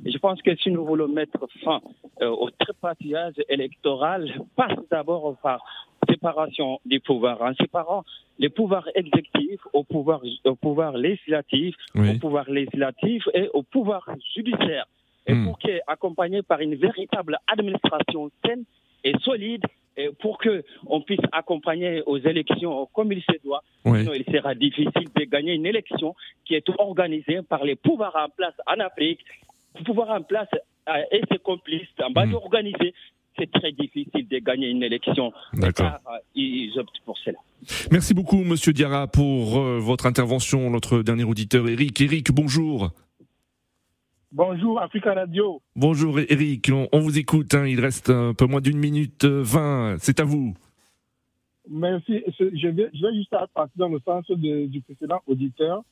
je 0.04 0.18
pense 0.18 0.40
que 0.42 0.54
si 0.56 0.70
nous 0.70 0.84
voulons 0.84 1.08
mettre 1.08 1.46
fin 1.64 1.80
euh, 2.20 2.28
au 2.28 2.50
tripatillage 2.50 3.34
électoral, 3.48 4.32
passe 4.56 4.78
d'abord 4.90 5.36
par 5.42 5.64
séparation 6.08 6.80
des 6.84 7.00
pouvoirs, 7.00 7.40
en 7.42 7.54
séparant 7.54 8.04
les 8.38 8.48
pouvoirs 8.48 8.88
exécutifs 8.94 9.60
au 9.72 9.84
pouvoir, 9.84 10.20
au 10.44 10.54
pouvoir 10.54 10.96
législatif, 10.96 11.74
au 11.94 12.18
pouvoir 12.20 12.50
législatif 12.50 13.24
et 13.34 13.48
au 13.52 13.62
pouvoir 13.62 14.08
judiciaire. 14.34 14.86
Et 15.26 15.34
hmm. 15.34 15.44
pour 15.44 15.58
que, 15.58 15.80
accompagné 15.86 16.42
par 16.42 16.60
une 16.60 16.74
véritable 16.76 17.38
administration 17.46 18.30
saine 18.44 18.64
et 19.04 19.12
solide, 19.22 19.64
et 19.96 20.10
pour 20.20 20.38
que 20.38 20.64
on 20.86 21.00
puisse 21.00 21.20
accompagner 21.32 22.02
aux 22.06 22.18
élections 22.18 22.88
comme 22.94 23.12
il 23.12 23.20
se 23.22 23.42
doit, 23.44 23.62
sinon 23.84 24.12
il 24.14 24.24
sera 24.32 24.54
difficile 24.54 25.08
de 25.14 25.24
gagner 25.24 25.54
une 25.54 25.66
élection 25.66 26.14
qui 26.44 26.54
est 26.54 26.68
organisée 26.78 27.42
par 27.42 27.64
les 27.64 27.74
pouvoirs 27.74 28.16
en 28.16 28.28
place 28.28 28.54
en 28.66 28.78
Afrique 28.78 29.20
pouvoir 29.84 30.10
en 30.10 30.22
place 30.22 30.48
euh, 30.88 31.02
et 31.12 31.22
ses 31.30 31.38
complices 31.38 31.88
en 32.02 32.10
base 32.10 32.28
hmm. 32.28 32.70
c'est 33.38 33.50
très 33.50 33.72
difficile 33.72 34.26
de 34.26 34.38
gagner 34.38 34.68
une 34.68 34.82
élection. 34.82 35.32
D'accord. 35.52 35.98
Euh, 36.06 36.18
ils 36.34 36.78
optent 36.78 37.00
pour 37.04 37.18
cela. 37.18 37.38
Merci 37.90 38.14
beaucoup, 38.14 38.38
Monsieur 38.38 38.72
Diarra, 38.72 39.06
pour 39.06 39.58
euh, 39.58 39.78
votre 39.78 40.06
intervention. 40.06 40.70
Notre 40.70 41.02
dernier 41.02 41.24
auditeur, 41.24 41.68
Eric. 41.68 42.00
Eric, 42.00 42.32
bonjour. 42.32 42.90
Bonjour, 44.32 44.80
Africa 44.80 45.14
Radio. 45.14 45.60
Bonjour, 45.74 46.18
Eric. 46.20 46.70
On, 46.92 46.98
vous 47.00 47.18
écoute. 47.18 47.54
Hein. 47.54 47.66
Il 47.66 47.80
reste 47.80 48.10
un 48.10 48.34
peu 48.34 48.46
moins 48.46 48.60
d'une 48.60 48.78
minute 48.78 49.24
vingt. 49.24 49.96
C'est 50.00 50.20
à 50.20 50.24
vous. 50.24 50.54
Merci. 51.70 52.22
Je 52.38 52.68
vais, 52.68 52.90
je 52.94 53.06
vais 53.06 53.14
juste 53.14 53.30
partir 53.30 53.68
dans 53.76 53.88
le 53.88 54.00
sens 54.04 54.30
du 54.30 54.80
précédent 54.82 55.20
auditeur 55.26 55.82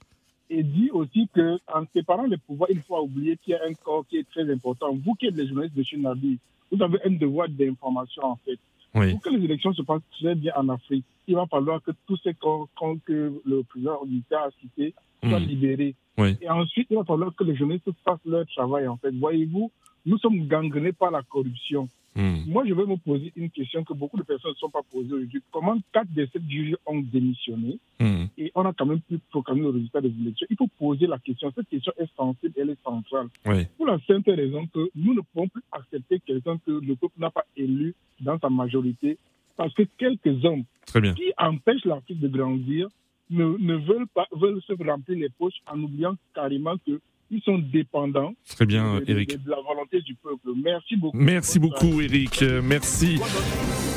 et 0.48 0.62
dit 0.62 0.90
aussi 0.90 1.28
que 1.34 1.58
en 1.72 1.84
séparant 1.94 2.26
les 2.26 2.36
pouvoirs, 2.36 2.70
il 2.70 2.80
faut 2.82 2.98
oublier 2.98 3.36
qu'il 3.42 3.52
y 3.52 3.56
a 3.56 3.64
un 3.68 3.74
corps 3.74 4.04
qui 4.08 4.18
est 4.18 4.28
très 4.30 4.50
important. 4.50 4.94
Vous 5.04 5.14
qui 5.14 5.26
êtes 5.26 5.36
les 5.36 5.46
journalistes 5.46 5.76
de 5.76 5.82
Chinabi, 5.82 6.38
vous 6.70 6.82
avez 6.82 6.98
un 7.04 7.10
devoir 7.10 7.48
d'information 7.48 8.24
en 8.24 8.36
fait. 8.44 8.58
Pour 8.92 9.20
que 9.20 9.30
les 9.30 9.44
élections 9.44 9.74
se 9.74 9.82
passent 9.82 10.00
très 10.18 10.34
bien 10.34 10.52
en 10.56 10.70
Afrique, 10.70 11.04
il 11.28 11.34
va 11.34 11.46
falloir 11.46 11.82
que 11.82 11.90
tous 12.06 12.16
ces 12.22 12.32
corps 12.32 12.68
que 13.04 13.42
le 13.44 13.62
président 13.64 14.00
a 14.02 14.50
cités 14.60 14.94
soient 15.22 15.38
hmm. 15.38 15.44
libérés. 15.44 15.94
Et 16.40 16.48
ensuite, 16.48 16.86
il 16.90 16.96
va 16.96 17.04
falloir 17.04 17.34
que 17.34 17.44
les 17.44 17.54
journalistes 17.56 17.90
fassent 18.04 18.24
leur 18.24 18.46
travail 18.46 18.88
en 18.88 18.96
fait. 18.96 19.10
Voyez-vous, 19.10 19.70
nous 20.06 20.18
sommes 20.18 20.46
gangrenés 20.46 20.92
par 20.92 21.10
la 21.10 21.22
corruption. 21.22 21.88
Hmm. 22.16 22.50
Moi, 22.50 22.64
je 22.66 22.72
vais 22.72 22.86
me 22.86 22.96
poser 22.96 23.30
une 23.36 23.50
question 23.50 23.84
que 23.84 23.92
beaucoup 23.92 24.16
de 24.16 24.22
personnes 24.22 24.52
ne 24.52 24.56
sont 24.56 24.70
pas 24.70 24.80
posées 24.90 25.12
aujourd'hui. 25.12 25.42
Comment 25.52 25.78
quatre 25.92 26.10
des 26.12 26.26
sept 26.28 26.42
juges 26.48 26.74
ont 26.86 27.00
démissionné 27.00 27.78
hmm. 28.00 28.24
et 28.38 28.50
on 28.54 28.64
a 28.64 28.72
quand 28.72 28.86
même 28.86 29.02
pu 29.02 29.18
proclamer 29.30 29.60
le 29.60 29.68
résultat 29.68 30.00
des 30.00 30.12
élections? 30.20 30.46
Il 30.48 30.56
faut 30.56 30.68
poser 30.78 31.06
la 31.06 31.18
question. 31.18 31.52
Cette 31.54 31.68
question 31.68 31.92
est 31.98 32.08
sensible, 32.16 32.54
elle 32.56 32.70
est 32.70 32.82
centrale. 32.82 33.28
Pour 33.76 33.86
la 33.86 33.98
simple 34.06 34.30
raison 34.30 34.66
que 34.66 34.90
nous 34.94 35.12
ne 35.12 35.20
pouvons 35.20 35.48
plus 35.48 35.62
accepter 35.72 36.18
quelqu'un 36.20 36.56
que 36.64 36.70
le 36.70 36.96
peuple 36.96 37.14
n'a 37.18 37.30
pas 37.30 37.44
élu 37.54 37.94
dans 38.20 38.38
sa 38.38 38.48
majorité 38.48 39.18
parce 39.56 39.74
que 39.74 39.82
quelques 39.98 40.42
hommes 40.44 40.64
qui 40.92 41.32
empêchent 41.36 41.84
l'Afrique 41.84 42.20
de 42.20 42.28
grandir 42.28 42.88
ne, 43.28 43.44
ne 43.58 43.74
veulent 43.74 44.08
pas 44.14 44.26
veulent 44.32 44.62
se 44.62 44.72
remplir 44.72 45.18
les 45.18 45.28
poches 45.30 45.60
en 45.70 45.82
oubliant 45.82 46.14
carrément 46.34 46.76
que 46.86 47.00
ils 47.30 47.42
sont 47.42 47.58
dépendants 47.58 48.34
Très 48.48 48.66
bien, 48.66 49.00
de, 49.00 49.04
Eric. 49.10 49.42
De, 49.42 49.50
la 49.50 49.56
volonté 49.56 50.00
du 50.02 50.14
peuple. 50.14 50.50
Merci 50.62 50.96
beaucoup. 50.96 51.16
Merci 51.16 51.58
beaucoup, 51.58 52.00
Eric. 52.00 52.44
Merci. 52.62 53.18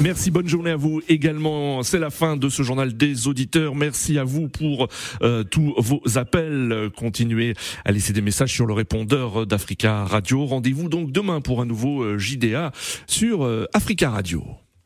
Merci, 0.01 0.31
bonne 0.31 0.47
journée 0.47 0.71
à 0.71 0.77
vous 0.77 1.01
également. 1.09 1.83
C'est 1.83 1.99
la 1.99 2.09
fin 2.09 2.37
de 2.37 2.47
ce 2.47 2.63
journal 2.63 2.95
des 2.95 3.27
auditeurs. 3.27 3.75
Merci 3.75 4.17
à 4.17 4.23
vous 4.23 4.47
pour 4.47 4.87
euh, 5.21 5.43
tous 5.43 5.73
vos 5.77 6.01
appels. 6.15 6.89
Continuez 6.95 7.53
à 7.83 7.91
laisser 7.91 8.13
des 8.13 8.21
messages 8.21 8.53
sur 8.53 8.65
le 8.65 8.73
répondeur 8.73 9.45
d'Africa 9.45 10.05
Radio. 10.05 10.45
Rendez-vous 10.45 10.87
donc 10.87 11.11
demain 11.11 11.41
pour 11.41 11.61
un 11.61 11.65
nouveau 11.65 12.01
euh, 12.03 12.17
JDA 12.17 12.71
sur 13.07 13.43
euh, 13.43 13.65
Africa 13.73 14.09
Radio. 14.09 14.43